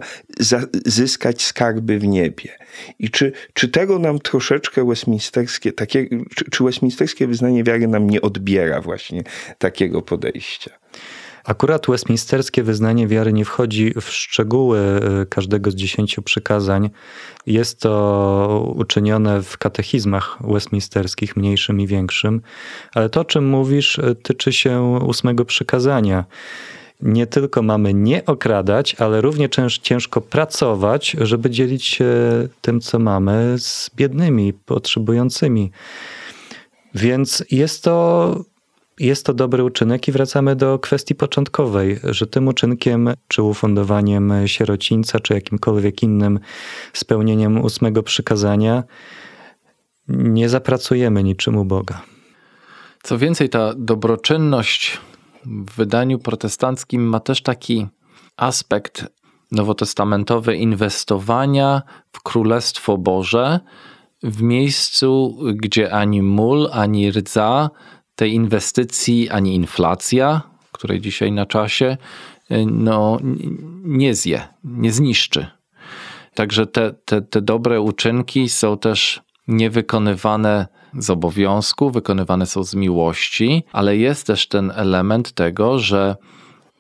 zyskać 0.86 1.42
skarby 1.42 2.00
w 2.00 2.08
niebie. 2.08 2.50
I 3.00 3.10
czy, 3.10 3.32
czy 3.54 3.70
tego 3.70 4.00
nam 4.00 4.20
troszeczkę 4.20 4.88
westminsterskie, 4.88 5.72
takie, 5.74 6.08
czy, 6.36 6.46
czy 6.52 6.64
westminsterskie 6.64 7.28
wyznanie 7.28 7.64
wiary 7.64 7.88
nam 7.88 8.10
nie 8.10 8.22
odbiera 8.22 8.82
właśnie 8.82 9.24
takiego 9.58 10.02
podejścia? 10.02 10.87
Akurat 11.48 11.88
westminsterskie 11.88 12.64
wyznanie 12.64 13.08
wiary 13.08 13.34
nie 13.34 13.46
wchodzi 13.46 13.94
w 14.02 14.10
szczegóły 14.10 14.80
e, 14.80 15.26
każdego 15.26 15.72
z 15.72 15.76
dziesięciu 15.76 16.22
przykazań. 16.22 16.90
Jest 17.46 17.80
to 17.80 18.74
uczynione 18.76 19.42
w 19.42 19.58
katechizmach 19.58 20.38
westminsterskich, 20.42 21.36
mniejszym 21.36 21.82
i 21.82 21.88
większym, 21.88 22.42
ale 22.94 23.10
to, 23.10 23.22
o 23.22 23.26
czym 23.26 23.50
mówisz, 23.50 24.00
e, 24.00 24.16
tyczy 24.16 24.54
się 24.54 25.00
ósmego 25.06 25.46
przykazania. 25.46 26.26
Nie 27.02 27.28
tylko 27.28 27.62
mamy 27.62 27.94
nie 27.94 28.26
okradać, 28.26 28.96
ale 28.96 29.22
równie 29.22 29.50
ciężko 29.82 30.22
pracować, 30.22 31.16
żeby 31.22 31.50
dzielić 31.50 31.86
się 31.86 32.14
tym, 32.62 32.82
co 32.82 33.00
mamy, 33.00 33.56
z 33.60 33.90
biednymi, 33.96 34.54
potrzebującymi. 34.54 35.72
Więc 36.94 37.44
jest 37.52 37.84
to 37.84 38.57
jest 39.00 39.26
to 39.26 39.34
dobry 39.34 39.64
uczynek 39.64 40.08
i 40.08 40.12
wracamy 40.12 40.56
do 40.56 40.80
kwestii 40.80 41.16
początkowej, 41.16 42.00
że 42.04 42.28
tym 42.28 42.48
uczynkiem, 42.48 43.10
czy 43.28 43.44
ufundowaniem 43.44 44.34
sierocińca, 44.46 45.20
czy 45.20 45.34
jakimkolwiek 45.34 46.04
innym 46.04 46.40
spełnieniem 46.94 47.62
ósmego 47.62 48.04
przykazania, 48.04 48.84
nie 50.08 50.50
zapracujemy 50.50 51.24
niczym 51.24 51.58
u 51.58 51.66
Boga. 51.66 52.02
Co 53.04 53.18
więcej, 53.18 53.50
ta 53.50 53.74
dobroczynność 53.78 54.98
w 55.46 55.76
wydaniu 55.76 56.20
protestanckim 56.20 57.04
ma 57.04 57.20
też 57.20 57.42
taki 57.42 57.88
aspekt 58.38 59.06
nowotestamentowy 59.52 60.56
inwestowania 60.56 61.82
w 62.12 62.24
Królestwo 62.24 62.98
Boże 62.98 63.60
w 64.24 64.42
miejscu, 64.42 65.38
gdzie 65.54 65.94
ani 65.94 66.22
mól, 66.22 66.70
ani 66.72 67.12
rdza 67.12 67.70
tej 68.18 68.34
inwestycji 68.34 69.30
ani 69.30 69.56
inflacja, 69.56 70.42
której 70.72 71.02
dzisiaj 71.02 71.32
na 71.32 71.46
czasie, 71.46 71.98
y, 72.52 72.66
no, 72.66 73.20
nie 73.84 74.16
zje, 74.16 74.48
nie 74.64 74.92
zniszczy. 74.92 75.48
Także 76.34 76.68
te, 76.68 76.94
te, 77.06 77.22
te 77.22 77.42
dobre 77.42 77.82
uczynki 77.82 78.50
są 78.50 78.78
też 78.78 79.22
niewykonywane 79.48 80.68
z 80.98 81.10
obowiązku, 81.10 81.92
wykonywane 81.92 82.46
są 82.46 82.64
z 82.64 82.76
miłości, 82.76 83.64
ale 83.72 83.98
jest 83.98 84.28
też 84.28 84.48
ten 84.48 84.72
element 84.76 85.32
tego, 85.32 85.80
że 85.80 86.16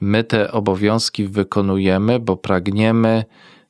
my 0.01 0.23
te 0.23 0.51
obowiązki 0.51 1.27
wykonujemy, 1.27 2.19
bo 2.19 2.37
pragniemy 2.37 3.25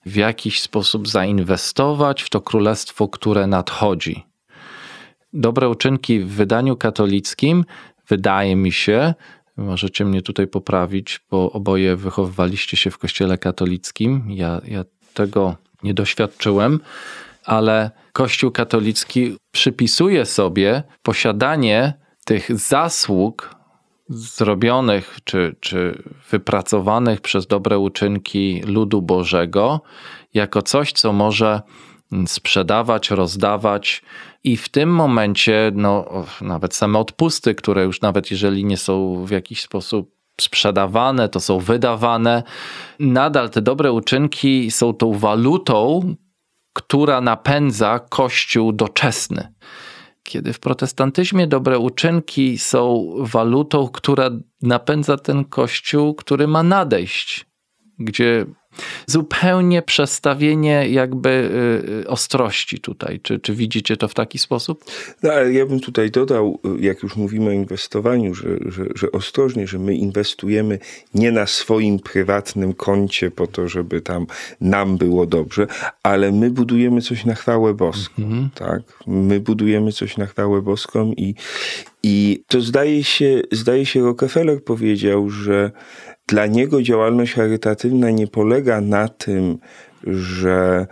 w 0.05 0.15
jakiś 0.15 0.61
sposób 0.61 1.07
zainwestować 1.07 2.23
w 2.23 2.29
to 2.29 2.41
królestwo, 2.41 3.07
które 3.07 3.47
nadchodzi 3.47 4.26
dobre 5.33 5.69
uczynki 5.69 6.19
w 6.19 6.27
wydaniu 6.27 6.75
katolickim, 6.75 7.65
wydaje 8.07 8.55
mi 8.55 8.71
się, 8.71 9.13
możecie 9.57 10.05
mnie 10.05 10.21
tutaj 10.21 10.47
poprawić, 10.47 11.19
bo 11.31 11.51
oboje 11.51 11.95
wychowywaliście 11.95 12.77
się 12.77 12.91
w 12.91 12.97
kościele 12.97 13.37
katolickim. 13.37 14.25
Ja, 14.29 14.61
ja 14.65 14.83
tego 15.13 15.55
nie 15.83 15.93
doświadczyłem, 15.93 16.79
ale 17.45 17.91
Kościół 18.13 18.51
katolicki 18.51 19.37
przypisuje 19.51 20.25
sobie 20.25 20.83
posiadanie 21.03 21.93
tych 22.25 22.59
zasług 22.59 23.55
zrobionych 24.09 25.19
czy, 25.23 25.55
czy 25.59 26.03
wypracowanych 26.29 27.21
przez 27.21 27.47
dobre 27.47 27.79
uczynki 27.79 28.61
ludu 28.65 29.01
Bożego 29.01 29.81
jako 30.33 30.61
coś, 30.61 30.91
co 30.91 31.13
może 31.13 31.61
sprzedawać, 32.27 33.09
rozdawać 33.09 34.01
i 34.47 34.57
w 34.57 34.69
tym 34.69 34.89
momencie, 34.89 35.71
no, 35.75 36.05
nawet 36.41 36.75
same 36.75 36.99
odpusty, 36.99 37.55
które 37.55 37.83
już 37.83 38.01
nawet 38.01 38.31
jeżeli 38.31 38.65
nie 38.65 38.77
są 38.77 39.25
w 39.25 39.31
jakiś 39.31 39.61
sposób 39.61 40.11
sprzedawane, 40.41 41.29
to 41.29 41.39
są 41.39 41.59
wydawane, 41.59 42.43
nadal 42.99 43.49
te 43.49 43.61
dobre 43.61 43.91
uczynki 43.91 44.71
są 44.71 44.93
tą 44.93 45.13
walutą, 45.13 46.15
która 46.73 47.21
napędza 47.21 47.99
Kościół 47.99 48.73
doczesny. 48.73 49.53
Kiedy 50.23 50.53
w 50.53 50.59
protestantyzmie 50.59 51.47
dobre 51.47 51.79
uczynki 51.79 52.57
są 52.57 53.11
walutą, 53.19 53.87
która 53.87 54.29
napędza 54.61 55.17
ten 55.17 55.45
Kościół, 55.45 56.15
który 56.15 56.47
ma 56.47 56.63
nadejść, 56.63 57.45
gdzie 57.99 58.45
zupełnie 59.07 59.81
przestawienie 59.81 60.89
jakby 60.89 61.29
y, 61.29 61.91
y, 62.03 62.07
ostrości 62.07 62.79
tutaj. 62.79 63.19
Czy, 63.19 63.39
czy 63.39 63.53
widzicie 63.53 63.97
to 63.97 64.07
w 64.07 64.13
taki 64.13 64.39
sposób? 64.39 64.85
No, 65.23 65.31
ale 65.31 65.53
ja 65.53 65.65
bym 65.65 65.79
tutaj 65.79 66.11
dodał, 66.11 66.59
jak 66.79 67.03
już 67.03 67.15
mówimy 67.15 67.49
o 67.49 67.53
inwestowaniu, 67.53 68.33
że, 68.33 68.47
że, 68.65 68.85
że 68.95 69.11
ostrożnie, 69.11 69.67
że 69.67 69.79
my 69.79 69.95
inwestujemy 69.95 70.79
nie 71.13 71.31
na 71.31 71.47
swoim 71.47 71.99
prywatnym 71.99 72.73
koncie 72.73 73.31
po 73.31 73.47
to, 73.47 73.67
żeby 73.67 74.01
tam 74.01 74.27
nam 74.61 74.97
było 74.97 75.25
dobrze, 75.25 75.67
ale 76.03 76.31
my 76.31 76.51
budujemy 76.51 77.01
coś 77.01 77.25
na 77.25 77.35
chwałę 77.35 77.73
boską. 77.73 78.23
Mhm. 78.23 78.49
Tak? 78.55 78.81
My 79.07 79.39
budujemy 79.39 79.91
coś 79.91 80.17
na 80.17 80.25
chwałę 80.25 80.61
boską 80.61 81.13
i, 81.17 81.35
i 82.03 82.43
to 82.47 82.61
zdaje 82.61 83.03
się, 83.03 83.41
zdaje 83.51 83.85
się 83.85 84.01
Rockefeller 84.01 84.63
powiedział, 84.63 85.29
że 85.29 85.71
dla 86.27 86.45
niego 86.45 86.81
działalność 86.81 87.33
charytatywna 87.33 88.11
nie 88.11 88.27
polega 88.27 88.81
na 88.81 89.07
tym, 89.07 89.57
że 90.07 90.87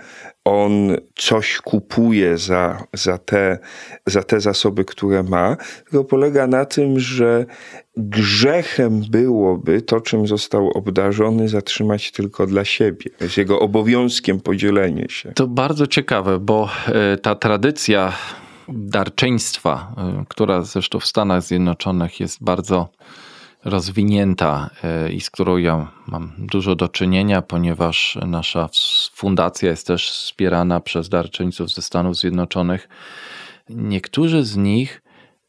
on 0.46 0.96
coś 1.16 1.58
kupuje 1.58 2.38
za, 2.38 2.84
za, 2.94 3.18
te, 3.18 3.60
za 4.06 4.24
te 4.24 4.40
zasoby, 4.40 4.86
które 4.86 5.24
ma, 5.24 5.58
tylko 5.90 6.04
polega 6.04 6.48
na 6.48 6.66
tym, 6.66 7.00
że 7.00 7.46
grzechem 7.98 9.02
byłoby 9.10 9.82
to, 9.82 10.02
czym 10.02 10.28
został 10.28 10.70
obdarzony, 10.70 11.50
zatrzymać 11.50 12.12
tylko 12.12 12.48
dla 12.48 12.66
siebie. 12.66 13.12
Jest 13.22 13.38
jego 13.38 13.60
obowiązkiem 13.60 14.40
podzielenie 14.40 15.06
się. 15.10 15.32
To 15.32 15.48
bardzo 15.48 15.88
ciekawe, 15.88 16.40
bo 16.40 16.70
e, 16.88 17.18
ta 17.18 17.36
tradycja 17.36 18.14
darczyństwa, 18.70 19.96
e, 19.98 20.26
która 20.28 20.62
zresztą 20.62 21.00
w 21.00 21.06
Stanach 21.06 21.44
Zjednoczonych 21.44 22.20
jest 22.20 22.44
bardzo 22.44 22.90
rozwinięta 23.66 24.70
e, 24.84 25.12
i 25.12 25.22
z 25.22 25.30
którą 25.30 25.58
ja 25.58 25.92
mam 26.08 26.32
dużo 26.38 26.76
do 26.76 26.88
czynienia, 26.88 27.42
ponieważ 27.42 28.18
nasza 28.26 28.70
fundacja 29.14 29.70
jest 29.70 29.88
też 29.88 30.10
wspierana 30.10 30.80
przez 30.80 31.10
darczyńców 31.10 31.70
ze 31.70 31.82
Stanów 31.82 32.18
Zjednoczonych. 32.18 32.90
Niektórzy 33.70 34.44
z 34.44 34.58
nich 34.58 35.02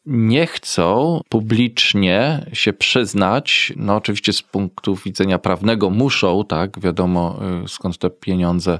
nie 0.05 0.47
chcą 0.47 1.21
publicznie 1.29 2.45
się 2.53 2.73
przyznać, 2.73 3.73
no 3.75 3.95
oczywiście 3.95 4.33
z 4.33 4.41
punktu 4.41 4.95
widzenia 4.95 5.39
prawnego 5.39 5.89
muszą, 5.89 6.45
tak, 6.45 6.79
wiadomo 6.79 7.39
y, 7.65 7.67
skąd 7.67 7.97
te 7.97 8.09
pieniądze 8.09 8.79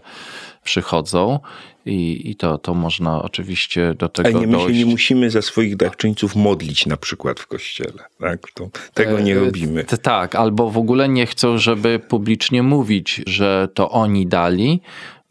przychodzą 0.64 1.40
i, 1.88 2.30
i 2.30 2.36
to, 2.36 2.58
to 2.58 2.74
można 2.74 3.22
oczywiście 3.22 3.94
do 3.94 4.10
tego 4.10 4.30
Ale 4.30 4.40
nie, 4.40 4.48
my 4.48 4.54
dojść. 4.54 4.68
się 4.80 4.86
nie 4.86 4.92
musimy 4.92 5.30
za 5.30 5.42
swoich 5.42 5.76
darczyńców 5.76 6.36
modlić 6.36 6.86
na 6.86 6.98
przykład 6.98 7.40
w 7.40 7.48
kościele, 7.48 8.04
tak? 8.20 8.52
To, 8.54 8.70
tego 8.94 9.20
nie 9.20 9.36
e, 9.36 9.40
robimy. 9.40 9.86
E, 9.92 9.98
tak, 9.98 10.36
albo 10.36 10.70
w 10.70 10.78
ogóle 10.78 11.10
nie 11.10 11.26
chcą, 11.26 11.58
żeby 11.58 12.00
publicznie 12.00 12.64
mówić, 12.64 13.22
że 13.28 13.68
to 13.74 13.92
oni 13.92 14.28
dali, 14.28 14.82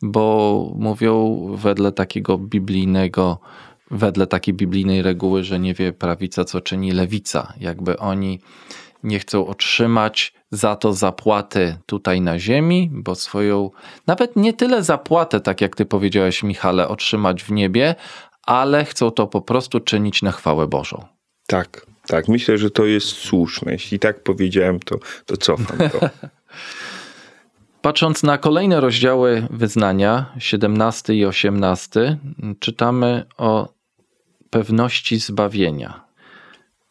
bo 0.03 0.73
mówią 0.79 1.41
wedle 1.57 1.93
takiego 1.93 2.39
biblijnego, 2.39 3.39
wedle 3.91 4.27
takiej 4.27 4.55
biblijnej 4.55 5.03
reguły, 5.03 5.45
że 5.45 5.61
nie 5.61 5.75
wie 5.75 5.93
prawica, 5.93 6.45
co 6.45 6.61
czyni 6.61 6.93
lewica. 6.93 7.53
Jakby 7.61 7.99
oni 7.99 8.41
nie 9.03 9.19
chcą 9.19 9.47
otrzymać 9.47 10.36
za 10.51 10.77
to 10.77 10.93
zapłaty 10.93 11.77
tutaj 11.87 12.21
na 12.21 12.39
ziemi, 12.39 12.91
bo 12.93 13.15
swoją, 13.15 13.71
nawet 14.07 14.37
nie 14.37 14.53
tyle 14.53 14.83
zapłatę, 14.83 15.41
tak 15.41 15.61
jak 15.61 15.77
ty 15.77 15.87
powiedziałeś, 15.87 16.43
Michale, 16.43 16.89
otrzymać 16.89 17.43
w 17.43 17.51
niebie, 17.51 17.95
ale 18.43 18.85
chcą 18.85 19.11
to 19.11 19.27
po 19.27 19.41
prostu 19.41 19.81
czynić 19.81 20.23
na 20.23 20.33
chwałę 20.33 20.67
Bożą. 20.67 21.07
Tak, 21.47 21.87
tak. 22.07 22.29
Myślę, 22.29 22.59
że 22.59 22.71
to 22.71 22.85
jest 22.85 23.09
słuszne. 23.09 23.73
Jeśli 23.73 23.99
tak 23.99 24.23
powiedziałem, 24.23 24.81
to, 24.81 24.99
to 25.27 25.37
cofam 25.37 25.79
to. 25.91 26.01
Patrząc 27.83 28.23
na 28.23 28.39
kolejne 28.39 28.81
rozdziały 28.81 29.47
wyznania, 29.51 30.33
17 30.39 31.15
i 31.15 31.25
18, 31.25 32.19
czytamy 32.61 33.25
o 33.37 33.69
pewności 34.51 35.19
zbawienia. 35.19 36.06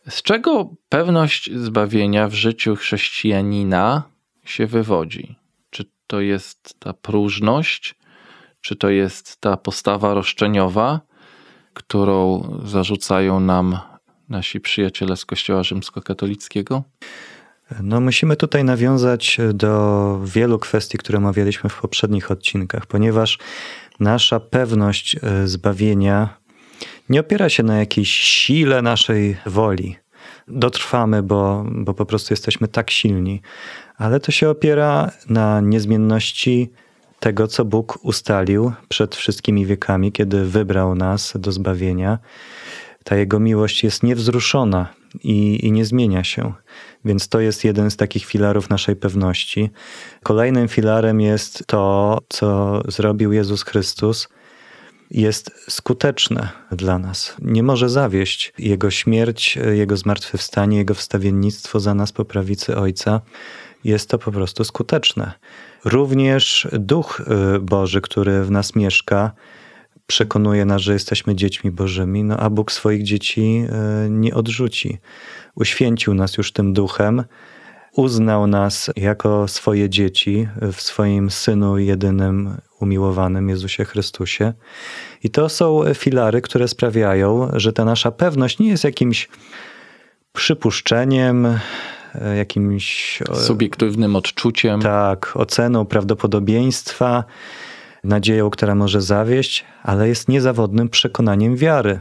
Z 0.10 0.22
czego 0.22 0.76
pewność 0.90 1.52
zbawienia 1.56 2.28
w 2.28 2.34
życiu 2.34 2.76
chrześcijanina 2.76 4.04
się 4.46 4.68
wywodzi? 4.68 5.36
Czy 5.70 5.86
to 6.08 6.22
jest 6.22 6.80
ta 6.80 6.94
próżność, 6.94 7.96
czy 8.62 8.76
to 8.76 8.90
jest 8.90 9.42
ta 9.42 9.58
postawa 9.58 10.14
roszczeniowa, 10.14 11.02
którą 11.74 12.44
zarzucają 12.66 13.40
nam 13.40 13.80
nasi 14.30 14.60
przyjaciele 14.60 15.18
z 15.18 15.26
Kościoła 15.26 15.64
Rzymskokatolickiego? 15.64 16.84
No, 17.84 18.02
musimy 18.02 18.36
tutaj 18.36 18.64
nawiązać 18.64 19.38
do 19.54 20.20
wielu 20.26 20.60
kwestii, 20.60 20.98
które 20.98 21.18
omawialiśmy 21.18 21.70
w 21.70 21.82
poprzednich 21.82 22.32
odcinkach, 22.32 22.86
ponieważ 22.86 23.38
nasza 24.00 24.40
pewność 24.40 25.16
e, 25.16 25.48
zbawienia 25.48 26.45
nie 27.10 27.20
opiera 27.20 27.50
się 27.50 27.64
na 27.64 27.80
jakiejś 27.80 28.10
sile 28.10 28.82
naszej 28.82 29.38
woli. 29.46 29.96
Dotrwamy, 30.48 31.24
bo, 31.24 31.66
bo 31.72 31.94
po 31.94 32.06
prostu 32.06 32.34
jesteśmy 32.34 32.68
tak 32.68 32.92
silni, 32.92 33.42
ale 33.98 34.20
to 34.20 34.32
się 34.32 34.50
opiera 34.50 35.12
na 35.30 35.62
niezmienności 35.62 36.72
tego, 37.20 37.48
co 37.48 37.66
Bóg 37.66 38.00
ustalił 38.02 38.72
przed 38.90 39.16
wszystkimi 39.16 39.66
wiekami, 39.66 40.12
kiedy 40.12 40.46
wybrał 40.46 40.96
nas 40.96 41.34
do 41.36 41.52
zbawienia. 41.52 42.20
Ta 43.04 43.16
Jego 43.16 43.40
miłość 43.40 43.84
jest 43.84 44.04
niewzruszona 44.04 44.94
i, 45.24 45.66
i 45.66 45.72
nie 45.72 45.86
zmienia 45.86 46.24
się. 46.24 46.54
Więc 47.06 47.30
to 47.30 47.40
jest 47.40 47.64
jeden 47.64 47.92
z 47.92 47.98
takich 47.98 48.26
filarów 48.26 48.70
naszej 48.70 48.96
pewności. 48.96 49.70
Kolejnym 50.24 50.68
filarem 50.68 51.22
jest 51.22 51.64
to, 51.68 52.18
co 52.30 52.82
zrobił 52.88 53.34
Jezus 53.34 53.64
Chrystus. 53.64 54.28
Jest 55.12 55.52
skuteczne 55.70 56.50
dla 56.72 57.00
nas. 57.00 57.36
Nie 57.42 57.64
może 57.64 57.90
zawieść. 57.90 58.54
Jego 58.58 58.92
śmierć, 58.92 59.58
Jego 59.74 59.98
zmartwychwstanie, 59.98 60.78
Jego 60.78 60.94
wstawiennictwo 60.94 61.80
za 61.80 61.94
nas 61.94 62.12
po 62.12 62.26
prawicy 62.26 62.78
Ojca 62.78 63.22
jest 63.84 64.10
to 64.10 64.18
po 64.18 64.32
prostu 64.32 64.64
skuteczne. 64.64 65.32
Również 65.86 66.68
Duch 66.72 67.22
y, 67.56 67.60
Boży, 67.60 68.02
który 68.02 68.44
w 68.44 68.52
nas 68.52 68.76
mieszka, 68.76 69.32
przekonuje 70.08 70.66
nas, 70.66 70.82
że 70.82 70.94
jesteśmy 70.94 71.36
dziećmi 71.36 71.72
Bożymi, 71.72 72.24
no 72.24 72.38
a 72.38 72.50
Bóg 72.50 72.72
swoich 72.72 73.04
dzieci 73.04 73.66
y, 74.06 74.10
nie 74.10 74.36
odrzuci. 74.36 74.98
Uświęcił 75.56 76.14
nas 76.14 76.38
już 76.38 76.52
tym 76.52 76.74
duchem, 76.74 77.24
uznał 77.96 78.48
nas 78.48 78.92
jako 78.96 79.48
swoje 79.48 79.90
dzieci 79.90 80.48
w 80.74 80.82
swoim 80.82 81.30
Synu 81.30 81.78
jedynym 81.78 82.58
umiłowanym 82.80 83.50
Jezusie 83.50 83.86
Chrystusie. 83.86 84.54
I 85.24 85.30
to 85.30 85.50
są 85.50 85.82
filary, 85.94 86.42
które 86.42 86.68
sprawiają, 86.68 87.50
że 87.54 87.74
ta 87.74 87.86
nasza 87.86 88.12
pewność 88.12 88.60
nie 88.60 88.70
jest 88.70 88.84
jakimś 88.84 89.30
przypuszczeniem, 90.34 91.60
jakimś 92.38 93.20
subiektywnym 93.34 94.16
odczuciem. 94.16 94.82
Tak, 94.82 95.32
oceną 95.36 95.86
prawdopodobieństwa, 95.86 97.24
nadzieją, 98.04 98.50
która 98.50 98.76
może 98.76 99.02
zawieść, 99.02 99.66
ale 99.84 100.08
jest 100.08 100.28
niezawodnym 100.28 100.90
przekonaniem 100.90 101.56
wiary. 101.56 102.00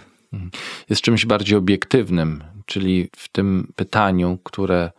Jest 0.90 1.02
czymś 1.02 1.26
bardziej 1.26 1.58
obiektywnym, 1.58 2.44
czyli 2.66 3.10
w 3.16 3.28
tym 3.28 3.72
pytaniu, 3.76 4.38
które 4.44 4.90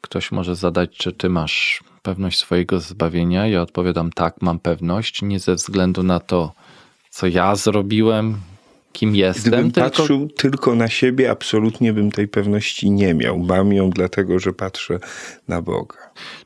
ktoś 0.00 0.32
może 0.32 0.56
zadać, 0.56 0.96
czy 0.96 1.12
ty 1.12 1.28
masz 1.28 1.84
pewność 2.02 2.38
swojego 2.38 2.80
zbawienia? 2.80 3.46
Ja 3.46 3.62
odpowiadam 3.62 4.12
tak, 4.12 4.42
mam 4.42 4.58
pewność, 4.58 5.22
nie 5.22 5.40
ze 5.40 5.54
względu 5.54 6.02
na 6.02 6.20
to, 6.20 6.52
co 7.10 7.26
ja 7.26 7.56
zrobiłem, 7.56 8.36
kim 8.92 9.16
jestem. 9.16 9.52
Gdybym 9.52 9.72
tylko... 9.72 9.90
patrzył 9.90 10.28
tylko 10.28 10.74
na 10.74 10.88
siebie, 10.88 11.30
absolutnie 11.30 11.92
bym 11.92 12.10
tej 12.10 12.28
pewności 12.28 12.90
nie 12.90 13.14
miał. 13.14 13.38
Mam 13.38 13.72
ją 13.72 13.90
dlatego, 13.90 14.38
że 14.38 14.52
patrzę 14.52 14.98
na 15.48 15.62
Boga. 15.62 15.96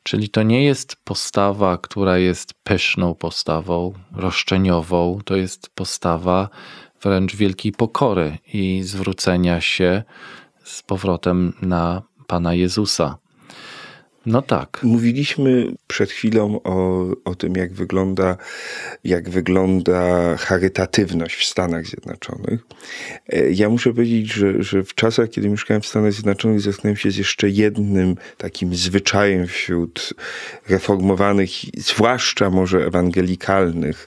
Czyli 0.02 0.28
to 0.28 0.42
nie 0.42 0.64
jest 0.64 0.96
postawa, 1.04 1.78
która 1.78 2.18
jest 2.18 2.54
pyszną 2.54 3.14
postawą, 3.14 3.92
roszczeniową. 4.16 5.18
To 5.24 5.36
jest 5.36 5.70
postawa 5.74 6.48
wręcz 7.02 7.36
wielkiej 7.36 7.72
pokory 7.72 8.38
i 8.52 8.82
zwrócenia 8.82 9.60
się 9.60 10.02
z 10.64 10.82
powrotem 10.82 11.52
na 11.62 12.02
Pana 12.26 12.54
Jezusa. 12.54 13.18
No 14.26 14.42
tak. 14.42 14.80
Mówiliśmy 14.82 15.72
przed 15.86 16.10
chwilą 16.10 16.60
o, 16.64 17.06
o 17.24 17.34
tym, 17.34 17.54
jak 17.56 17.72
wygląda, 17.72 18.36
jak 19.04 19.30
wygląda 19.30 20.36
charytatywność 20.36 21.36
w 21.36 21.44
Stanach 21.44 21.86
Zjednoczonych. 21.86 22.60
E, 23.28 23.50
ja 23.50 23.68
muszę 23.68 23.90
powiedzieć, 23.90 24.32
że, 24.32 24.62
że 24.62 24.84
w 24.84 24.94
czasach, 24.94 25.30
kiedy 25.30 25.48
mieszkałem 25.48 25.82
w 25.82 25.86
Stanach 25.86 26.12
Zjednoczonych, 26.12 26.60
zetknąłem 26.60 26.96
się 26.96 27.10
z 27.10 27.16
jeszcze 27.16 27.48
jednym 27.48 28.16
takim 28.36 28.74
zwyczajem 28.74 29.46
wśród 29.46 30.14
reformowanych, 30.68 31.50
zwłaszcza 31.76 32.50
może 32.50 32.86
ewangelikalnych 32.86 34.06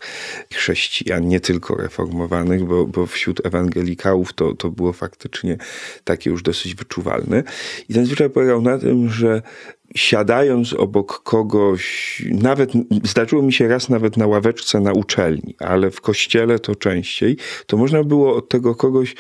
chrześcijan, 0.54 1.28
nie 1.28 1.40
tylko 1.40 1.76
reformowanych, 1.76 2.64
bo, 2.64 2.86
bo 2.86 3.06
wśród 3.06 3.46
ewangelikałów 3.46 4.34
to, 4.34 4.54
to 4.54 4.70
było 4.70 4.94
faktycznie 4.94 5.58
takie 6.04 6.30
już 6.30 6.44
dosyć 6.44 6.76
wyczuwalne. 6.76 7.44
I 7.90 7.94
ten 7.94 8.06
zwyczaj 8.06 8.30
polegał 8.30 8.62
na 8.62 8.78
tym, 8.78 9.10
że 9.10 9.42
siadając 9.96 10.74
obok 10.74 11.24
kogoś, 11.24 12.24
nawet 12.32 12.72
zdarzyło 13.04 13.42
mi 13.42 13.54
się 13.54 13.68
raz 13.68 13.90
nawet 13.90 14.18
na 14.18 14.28
ławeczce 14.28 14.80
na 14.80 14.92
uczelni, 14.92 15.56
ale 15.60 15.92
w 15.92 16.02
kościele 16.02 16.60
to 16.60 16.76
częściej, 16.76 17.38
to 17.66 17.78
można 17.78 18.04
było 18.04 18.36
od 18.36 18.50
tego 18.50 18.76
kogoś 18.76 19.16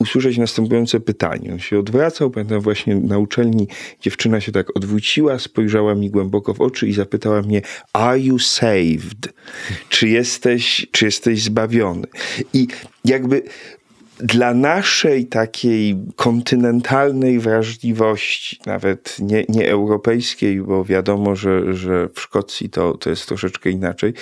usłyszeć 0.00 0.38
następujące 0.38 1.00
pytanie. 1.00 1.52
On 1.52 1.58
się 1.58 1.78
odwracał, 1.78 2.30
pamiętam 2.30 2.60
właśnie 2.60 2.94
na 2.94 3.18
uczelni 3.18 3.68
dziewczyna 4.00 4.40
się 4.40 4.52
tak 4.52 4.76
odwróciła, 4.76 5.38
spojrzała 5.38 5.94
mi 5.94 6.10
głęboko 6.10 6.54
w 6.54 6.60
oczy 6.60 6.88
i 6.88 6.92
zapytała 6.92 7.42
mnie, 7.42 7.62
are 7.92 8.20
you 8.20 8.38
saved? 8.38 9.32
Czy 9.88 10.08
jesteś, 10.08 10.86
czy 10.90 11.04
jesteś 11.04 11.42
zbawiony? 11.42 12.06
I 12.52 12.66
jakby 13.04 13.42
dla 14.22 14.54
naszej 14.54 15.26
takiej 15.26 15.96
kontynentalnej 16.16 17.38
wrażliwości, 17.38 18.58
nawet 18.66 19.16
nie, 19.18 19.44
nie 19.48 19.70
europejskiej, 19.70 20.60
bo 20.60 20.84
wiadomo, 20.84 21.36
że, 21.36 21.74
że 21.74 22.08
w 22.14 22.20
Szkocji 22.20 22.70
to, 22.70 22.96
to 22.96 23.10
jest 23.10 23.26
troszeczkę 23.26 23.70
inaczej, 23.70 24.14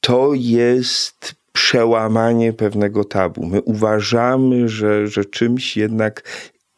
to 0.00 0.30
jest 0.34 1.34
przełamanie 1.52 2.52
pewnego 2.52 3.04
tabu. 3.04 3.46
My 3.46 3.62
uważamy, 3.62 4.68
że, 4.68 5.06
że 5.06 5.24
czymś 5.24 5.76
jednak 5.76 6.22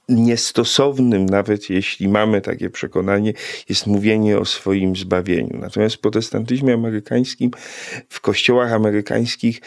niestosownym, 0.09 1.27
nawet 1.27 1.71
jeśli 1.71 2.09
mamy 2.09 2.41
takie 2.41 2.71
przekonanie, 2.71 3.33
jest 3.69 3.87
mówienie 3.87 4.39
o 4.39 4.45
swoim 4.45 4.97
zbawieniu. 4.97 5.59
Natomiast 5.61 5.97
w 5.97 6.01
protestantyzmie 6.01 6.75
amerykańskim, 6.75 7.51
w 8.09 8.21
kościołach 8.21 8.73
amerykańskich 8.73 9.61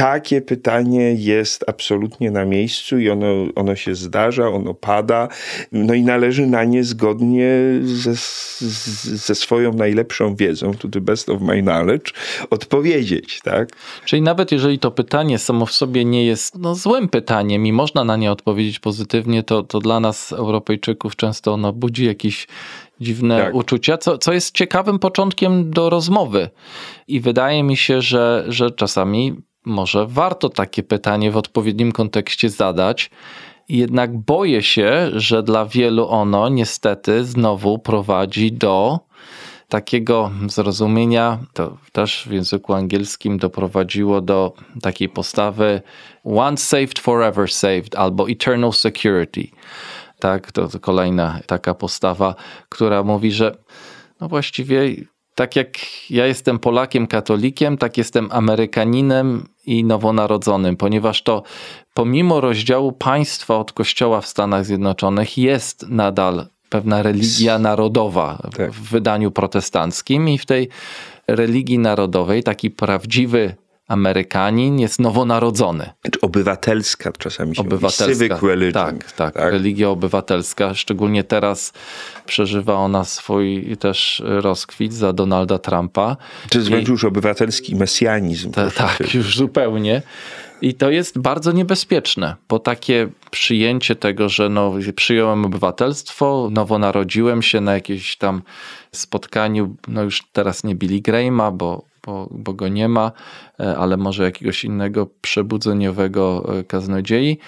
takie 0.00 0.40
pytanie 0.40 1.14
jest 1.18 1.64
absolutnie 1.66 2.30
na 2.30 2.44
miejscu 2.44 2.98
i 2.98 3.10
ono, 3.10 3.26
ono 3.54 3.76
się 3.76 3.94
zdarza, 3.94 4.48
ono 4.48 4.74
pada, 4.74 5.28
no 5.72 5.94
i 5.94 6.02
należy 6.02 6.46
na 6.46 6.64
nie 6.64 6.84
zgodnie 6.84 7.50
ze, 7.82 8.14
ze 9.16 9.34
swoją 9.34 9.72
najlepszą 9.72 10.34
wiedzą, 10.34 10.74
to 10.74 10.88
the 10.88 11.00
best 11.00 11.28
of 11.28 11.40
my 11.40 11.62
knowledge, 11.62 12.12
odpowiedzieć, 12.50 13.40
tak? 13.44 13.68
Czyli 14.04 14.22
nawet 14.22 14.52
jeżeli 14.52 14.78
to 14.78 14.90
pytanie 14.90 15.38
samo 15.38 15.66
w 15.66 15.72
sobie 15.72 16.04
nie 16.04 16.26
jest 16.26 16.58
no, 16.58 16.74
złym 16.74 17.08
pytaniem 17.08 17.66
i 17.66 17.72
można 17.72 18.04
na 18.04 18.16
nie 18.16 18.32
odpowiedzieć 18.32 18.78
pozytywnie, 18.78 19.42
to, 19.42 19.62
to 19.62 19.78
dla 19.78 20.00
nas, 20.00 20.32
Europejczyków, 20.32 21.16
często 21.16 21.52
ono 21.52 21.72
budzi 21.72 22.04
jakieś 22.04 22.46
dziwne 23.00 23.38
tak. 23.38 23.54
uczucia, 23.54 23.98
co, 23.98 24.18
co 24.18 24.32
jest 24.32 24.54
ciekawym 24.54 24.98
początkiem 24.98 25.70
do 25.70 25.90
rozmowy. 25.90 26.50
I 27.08 27.20
wydaje 27.20 27.62
mi 27.62 27.76
się, 27.76 28.02
że, 28.02 28.44
że 28.48 28.70
czasami 28.70 29.36
może 29.64 30.06
warto 30.06 30.48
takie 30.48 30.82
pytanie 30.82 31.30
w 31.30 31.36
odpowiednim 31.36 31.92
kontekście 31.92 32.50
zadać. 32.50 33.10
Jednak 33.68 34.18
boję 34.18 34.62
się, 34.62 35.10
że 35.12 35.42
dla 35.42 35.66
wielu 35.66 36.08
ono 36.08 36.48
niestety 36.48 37.24
znowu 37.24 37.78
prowadzi 37.78 38.52
do 38.52 39.00
takiego 39.68 40.30
zrozumienia, 40.46 41.38
to 41.52 41.76
też 41.92 42.24
w 42.28 42.32
języku 42.32 42.74
angielskim 42.74 43.38
doprowadziło 43.38 44.20
do 44.20 44.52
takiej 44.82 45.08
postawy 45.08 45.82
once 46.24 46.64
saved, 46.64 46.98
forever 46.98 47.50
saved 47.50 47.96
albo 47.96 48.30
eternal 48.30 48.72
security. 48.72 49.48
Tak, 50.18 50.52
to, 50.52 50.68
to 50.68 50.80
kolejna 50.80 51.40
taka 51.46 51.74
postawa, 51.74 52.34
która 52.68 53.02
mówi, 53.02 53.32
że 53.32 53.56
no 54.20 54.28
właściwie 54.28 54.94
tak 55.34 55.56
jak 55.56 55.68
ja 56.10 56.26
jestem 56.26 56.58
Polakiem, 56.58 57.06
katolikiem, 57.06 57.76
tak 57.76 57.98
jestem 57.98 58.28
Amerykaninem 58.32 59.48
i 59.66 59.84
nowonarodzonym, 59.84 60.76
ponieważ 60.76 61.22
to 61.22 61.42
pomimo 61.94 62.40
rozdziału 62.40 62.92
państwa 62.92 63.56
od 63.56 63.72
kościoła 63.72 64.20
w 64.20 64.26
Stanach 64.26 64.64
Zjednoczonych 64.64 65.38
jest 65.38 65.88
nadal 65.88 66.46
pewna 66.68 67.02
religia 67.02 67.58
narodowa 67.58 68.38
Tak. 68.56 68.72
w 68.72 68.90
wydaniu 68.90 69.30
protestanckim 69.30 70.28
i 70.28 70.38
w 70.38 70.46
tej 70.46 70.68
religii 71.28 71.78
narodowej 71.78 72.42
taki 72.42 72.70
prawdziwy 72.70 73.54
Amerykanin 73.90 74.78
jest 74.78 75.00
nowonarodzony. 75.00 75.90
Obywatelska 76.22 77.12
czasami 77.18 77.56
się 77.56 77.62
Obywatelska. 77.62 78.34
mówi. 78.34 78.46
Religion. 78.48 78.72
Tak, 78.72 79.12
tak, 79.12 79.34
Religia 79.36 79.88
obywatelska. 79.88 80.74
Szczególnie 80.74 81.24
teraz 81.24 81.72
przeżywa 82.26 82.74
ona 82.74 83.04
swój 83.04 83.76
też 83.80 84.22
rozkwit 84.26 84.92
za 84.92 85.12
Donalda 85.12 85.58
Trumpa. 85.58 86.16
To 86.50 86.58
jest 86.58 86.68
I- 86.68 86.72
wręcz 86.72 86.88
już 86.88 87.04
obywatelski 87.04 87.76
mesjanizm. 87.76 88.50
Ta, 88.50 88.70
tak, 88.70 89.14
już 89.14 89.36
zupełnie. 89.36 90.02
I 90.62 90.74
to 90.74 90.90
jest 90.90 91.18
bardzo 91.18 91.52
niebezpieczne, 91.52 92.36
bo 92.48 92.58
takie 92.58 93.08
przyjęcie 93.30 93.96
tego, 93.96 94.28
że 94.28 94.48
no, 94.48 94.72
przyjąłem 94.96 95.44
obywatelstwo, 95.44 96.48
nowo 96.52 96.78
narodziłem 96.78 97.42
się 97.42 97.60
na 97.60 97.74
jakimś 97.74 98.16
tam 98.16 98.42
spotkaniu, 98.92 99.76
no 99.88 100.02
już 100.02 100.22
teraz 100.32 100.64
nie 100.64 100.74
Billy 100.74 101.00
Graham'a, 101.00 101.52
bo, 101.56 101.89
bo, 102.06 102.28
bo 102.30 102.52
go 102.52 102.68
nie 102.68 102.88
ma, 102.88 103.12
e, 103.60 103.76
ale 103.76 103.96
może 103.96 104.24
jakiegoś 104.24 104.64
innego 104.64 105.06
przebudzeniowego 105.20 106.54
e, 106.58 106.64
kaznodziei. 106.64 107.38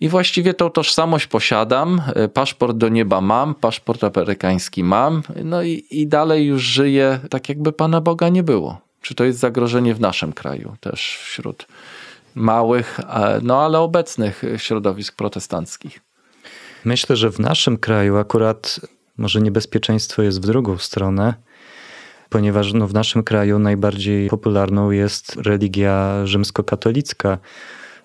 I 0.00 0.08
właściwie 0.08 0.54
tą 0.54 0.70
tożsamość 0.70 1.26
posiadam, 1.26 2.02
e, 2.14 2.28
paszport 2.28 2.76
do 2.76 2.88
nieba 2.88 3.20
mam, 3.20 3.54
paszport 3.54 4.04
amerykański 4.04 4.84
mam, 4.84 5.22
no 5.44 5.62
i, 5.62 5.84
i 5.90 6.06
dalej 6.06 6.46
już 6.46 6.62
żyję 6.62 7.20
tak, 7.30 7.48
jakby 7.48 7.72
Pana 7.72 8.00
Boga 8.00 8.28
nie 8.28 8.42
było. 8.42 8.80
Czy 9.02 9.14
to 9.14 9.24
jest 9.24 9.38
zagrożenie 9.38 9.94
w 9.94 10.00
naszym 10.00 10.32
kraju 10.32 10.76
też 10.80 11.18
wśród 11.22 11.66
małych, 12.34 13.00
no 13.42 13.64
ale 13.64 13.78
obecnych 13.80 14.42
środowisk 14.56 15.16
protestanckich? 15.16 16.00
Myślę, 16.84 17.16
że 17.16 17.30
w 17.30 17.38
naszym 17.38 17.78
kraju 17.78 18.16
akurat 18.16 18.80
może 19.16 19.40
niebezpieczeństwo 19.40 20.22
jest 20.22 20.40
w 20.40 20.46
drugą 20.46 20.78
stronę, 20.78 21.34
ponieważ 22.28 22.72
no, 22.72 22.86
w 22.86 22.94
naszym 22.94 23.22
kraju 23.22 23.58
najbardziej 23.58 24.28
popularną 24.28 24.90
jest 24.90 25.36
religia 25.36 26.26
rzymskokatolicka, 26.26 27.38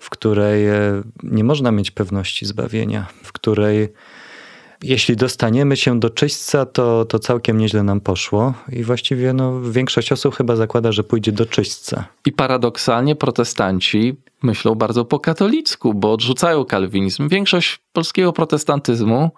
w 0.00 0.10
której 0.10 0.68
e, 0.68 1.02
nie 1.22 1.44
można 1.44 1.72
mieć 1.72 1.90
pewności 1.90 2.46
zbawienia, 2.46 3.06
w 3.22 3.32
której 3.32 3.88
jeśli 4.82 5.16
dostaniemy 5.16 5.76
się 5.76 6.00
do 6.00 6.10
czyśćca, 6.10 6.66
to, 6.66 7.04
to 7.04 7.18
całkiem 7.18 7.58
nieźle 7.58 7.82
nam 7.82 8.00
poszło 8.00 8.54
i 8.68 8.84
właściwie 8.84 9.32
no, 9.32 9.60
większość 9.60 10.12
osób 10.12 10.36
chyba 10.36 10.56
zakłada, 10.56 10.92
że 10.92 11.04
pójdzie 11.04 11.32
do 11.32 11.46
czyśćca. 11.46 12.04
I 12.26 12.32
paradoksalnie 12.32 13.16
protestanci 13.16 14.16
myślą 14.42 14.74
bardzo 14.74 15.04
po 15.04 15.18
katolicku, 15.20 15.94
bo 15.94 16.12
odrzucają 16.12 16.64
kalwinizm. 16.64 17.28
Większość 17.28 17.80
polskiego 17.92 18.32
protestantyzmu 18.32 19.30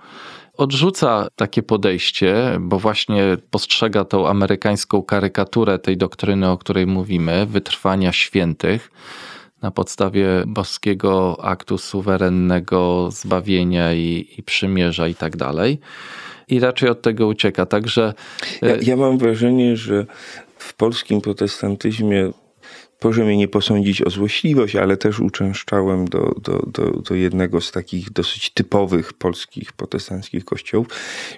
odrzuca 0.57 1.29
takie 1.37 1.63
podejście, 1.63 2.57
bo 2.61 2.79
właśnie 2.79 3.23
postrzega 3.51 4.05
tą 4.05 4.29
amerykańską 4.29 5.03
karykaturę 5.03 5.79
tej 5.79 5.97
doktryny, 5.97 6.51
o 6.51 6.59
której 6.59 6.87
mówimy, 6.87 7.47
wytrwania 7.47 8.13
świętych 8.13 8.91
na 9.63 9.71
podstawie 9.71 10.27
boskiego 10.47 11.37
aktu 11.43 11.79
suwerennego 11.79 13.09
zbawienia 13.13 13.93
i, 13.95 14.27
i 14.39 14.43
przymierza 14.43 15.09
i 15.09 15.15
tak 15.15 15.37
dalej. 15.37 15.79
I 16.49 16.61
raczej 16.61 16.89
od 16.89 17.03
tego 17.03 17.27
ucieka. 17.27 17.67
Także 17.67 18.15
Ja, 18.63 18.77
ja 18.83 18.97
mam 18.97 19.19
wrażenie, 19.19 19.77
że 19.77 20.07
w 20.59 20.75
polskim 20.75 21.21
protestantyzmie 21.21 22.31
proszę 22.99 23.25
mnie 23.25 23.37
nie 23.37 23.49
posądzić 23.49 24.03
o 24.03 24.11
złośliwość, 24.11 24.77
ale 24.77 24.97
też 24.97 25.21
uczęszczałem 25.21 26.09
do, 26.09 26.35
do, 26.43 26.59
do, 26.67 26.91
do 26.91 27.15
jednego 27.15 27.61
z 27.61 27.73
takich 27.73 28.11
dosyć 28.11 28.51
typowych 28.51 29.13
polskich 29.13 29.73
protestanckich 29.73 30.45
kościołów, 30.45 30.87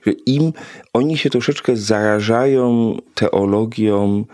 że 0.07 0.13
im 0.13 0.53
oni 0.93 1.19
się 1.19 1.31
troszeczkę 1.31 1.77
zarażają 1.77 2.97
teologią 3.15 4.25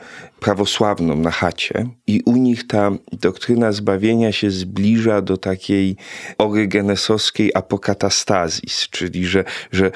prawosławną 0.40 1.16
na 1.16 1.30
chacie 1.30 1.86
i 2.06 2.22
u 2.24 2.36
nich 2.36 2.66
ta 2.66 2.90
doktryna 3.12 3.72
zbawienia 3.72 4.32
się 4.32 4.50
zbliża 4.50 5.22
do 5.22 5.36
takiej 5.36 5.96
orygenesowskiej 6.38 7.50
apokatastazis, 7.54 8.88
czyli 8.90 9.26
że, 9.26 9.44
że 9.72 9.86
e, 9.86 9.90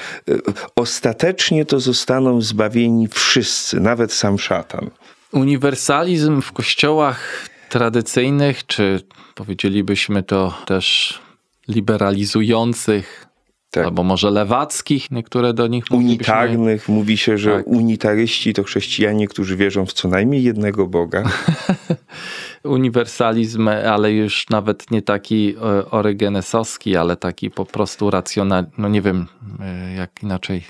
ostatecznie 0.75 1.65
to 1.65 1.79
zostaną 1.79 2.41
zbawieni 2.41 3.07
wszyscy, 3.07 3.79
nawet 3.79 4.13
sam 4.13 4.39
szatan. 4.39 4.89
Uniwersalizm 5.31 6.41
w 6.41 6.51
kościołach 6.51 7.49
tradycyjnych, 7.69 8.65
czy 8.65 9.01
powiedzielibyśmy 9.35 10.23
to 10.23 10.57
też 10.65 11.19
liberalizujących, 11.67 13.27
Tak. 13.71 13.85
albo 13.85 14.03
może 14.03 14.31
lewackich, 14.31 15.11
niektóre 15.11 15.53
do 15.53 15.67
nich 15.67 15.85
Unitarnych. 15.91 16.89
Mówi 16.89 17.17
się, 17.17 17.37
że 17.37 17.57
Tak. 17.57 17.67
unitaryści 17.67 18.53
to 18.53 18.63
chrześcijanie, 18.63 19.27
którzy 19.27 19.55
wierzą 19.55 19.85
w 19.85 19.93
co 19.93 20.07
najmniej 20.07 20.43
jednego 20.43 20.87
Boga. 20.87 21.23
Uniwersalizm, 22.63 23.67
ale 23.67 24.11
już 24.13 24.49
nawet 24.49 24.91
nie 24.91 25.01
taki 25.01 25.55
e, 25.55 25.91
orygenesowski, 25.91 26.95
ale 26.95 27.15
taki 27.17 27.51
po 27.51 27.65
prostu 27.65 28.09
racjonalny, 28.09 28.69
no 28.77 28.89
nie 28.89 29.01
wiem 29.01 29.27
e, 29.59 29.93
jak 29.93 30.23
inaczej 30.23 30.63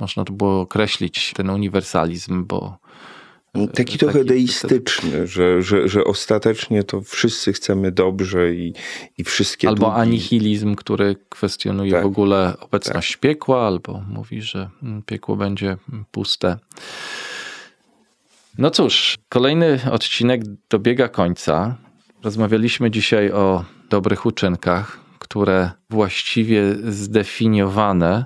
można 0.00 0.24
to 0.24 0.32
było 0.32 0.60
określić 0.60 1.32
ten 1.32 1.50
uniwersalizm, 1.50 2.44
bo 2.44 2.78
Taki 3.74 3.98
trochę 3.98 4.18
taki- 4.18 4.28
deistyczny, 4.28 5.26
że, 5.26 5.62
że, 5.62 5.88
że 5.88 6.04
ostatecznie 6.04 6.84
to 6.84 7.00
wszyscy 7.00 7.52
chcemy 7.52 7.92
dobrze 7.92 8.54
i, 8.54 8.74
i 9.18 9.24
wszystkie 9.24 9.68
albo 9.68 9.86
długi. 9.86 10.00
anihilizm, 10.00 10.74
który 10.74 11.16
kwestionuje 11.28 11.92
Tak. 11.92 12.02
w 12.02 12.06
ogóle 12.06 12.54
obecność 12.60 13.16
piekła, 13.16 13.66
albo 13.66 14.02
mówi, 14.08 14.42
że 14.42 14.70
mm, 14.82 15.02
piekło 15.02 15.36
będzie 15.36 15.66
mm, 15.92 16.04
puste. 16.10 16.58
No 18.58 18.70
cóż, 18.70 19.14
kolejny 19.28 19.80
odcinek 19.90 20.42
dobiega 20.70 21.08
końca. 21.08 21.76
Rozmawialiśmy 22.22 22.90
dzisiaj 22.90 23.30
o 23.32 23.64
dobrych 23.90 24.26
uczynkach, 24.26 25.00
które 25.18 25.70
właściwie 25.90 26.74
zdefiniowane 26.88 28.24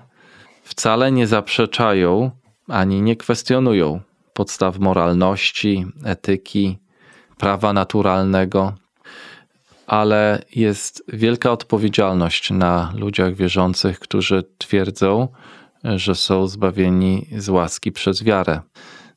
wcale 0.62 1.12
nie 1.12 1.26
zaprzeczają 1.26 2.30
ani 2.68 3.02
nie 3.02 3.16
kwestionują 3.16 4.00
podstaw 4.36 4.78
moralności, 4.78 5.86
etyki, 6.04 6.78
prawa 7.38 7.72
naturalnego, 7.72 8.72
ale 9.86 10.42
jest 10.54 11.04
wielka 11.08 11.50
odpowiedzialność 11.50 12.50
na 12.50 12.92
ludziach 12.96 13.34
wierzących, 13.34 13.98
którzy 13.98 14.44
twierdzą, 14.58 15.28
że 15.84 16.14
są 16.14 16.46
zbawieni 16.46 17.26
z 17.38 17.48
łaski 17.48 17.92
przez 17.92 18.22
wiarę. 18.22 18.60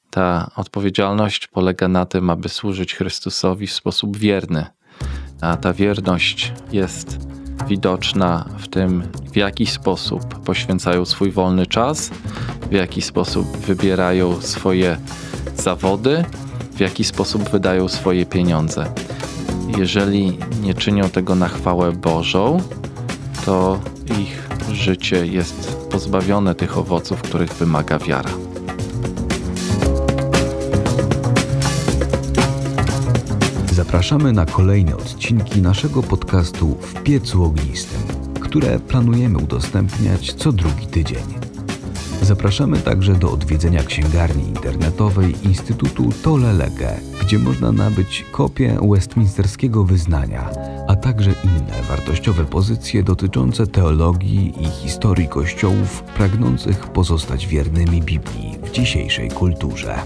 Ta 0.10 0.52
odpowiedzialność 0.56 1.48
polega 1.48 1.88
na 1.88 2.06
tym, 2.06 2.30
aby 2.30 2.50
służyć 2.50 2.96
Chrystusowi 2.96 3.68
w 3.68 3.74
sposób 3.74 4.18
wierny, 4.18 4.66
a 5.42 5.58
ta 5.58 5.74
wierność 5.74 6.54
jest 6.72 7.39
widoczna 7.68 8.46
w 8.58 8.68
tym, 8.68 9.04
w 9.32 9.36
jaki 9.36 9.66
sposób 9.66 10.40
poświęcają 10.40 11.06
swój 11.06 11.32
wolny 11.32 11.66
czas, 11.66 12.10
w 12.70 12.72
jaki 12.72 13.02
sposób 13.02 13.58
wybierają 13.58 14.42
swoje 14.42 14.98
zawody, 15.56 16.26
w 16.76 16.80
jaki 16.80 17.04
sposób 17.04 17.50
wydają 17.50 17.88
swoje 17.88 18.26
pieniądze. 18.26 18.86
Jeżeli 19.78 20.38
nie 20.62 20.74
czynią 20.74 21.10
tego 21.10 21.36
na 21.36 21.48
chwałę 21.48 21.92
Bożą, 21.92 22.62
to 23.46 23.80
ich 24.20 24.50
życie 24.72 25.28
jest 25.28 25.78
pozbawione 25.92 26.56
tych 26.56 26.78
owoców, 26.78 27.22
których 27.22 27.54
wymaga 27.54 28.00
wiara. 28.00 28.49
Zapraszamy 33.90 34.34
na 34.34 34.46
kolejne 34.46 34.98
odcinki 34.98 35.62
naszego 35.62 36.04
podcastu 36.04 36.68
W 36.68 37.04
piecu 37.04 37.44
ognistym, 37.44 38.02
które 38.40 38.80
planujemy 38.80 39.38
udostępniać 39.38 40.34
co 40.34 40.52
drugi 40.52 40.88
tydzień. 40.88 41.24
Zapraszamy 42.22 42.78
także 42.78 43.16
do 43.16 43.32
odwiedzenia 43.32 43.84
księgarni 43.84 44.48
internetowej 44.48 45.36
Instytutu 45.48 46.10
Tole 46.24 46.54
Lege, 46.54 47.00
gdzie 47.22 47.40
można 47.40 47.72
nabyć 47.72 48.26
kopię 48.32 48.78
westminsterskiego 48.92 49.84
wyznania, 49.84 50.50
a 50.88 50.96
także 50.96 51.32
inne 51.44 51.84
wartościowe 51.90 52.46
pozycje 52.46 53.04
dotyczące 53.04 53.68
teologii 53.68 54.54
i 54.62 54.66
historii 54.66 55.28
kościołów 55.28 56.04
pragnących 56.04 56.78
pozostać 56.78 57.48
wiernymi 57.48 58.02
Biblii 58.02 58.58
w 58.64 58.72
dzisiejszej 58.72 59.30
kulturze. 59.30 60.00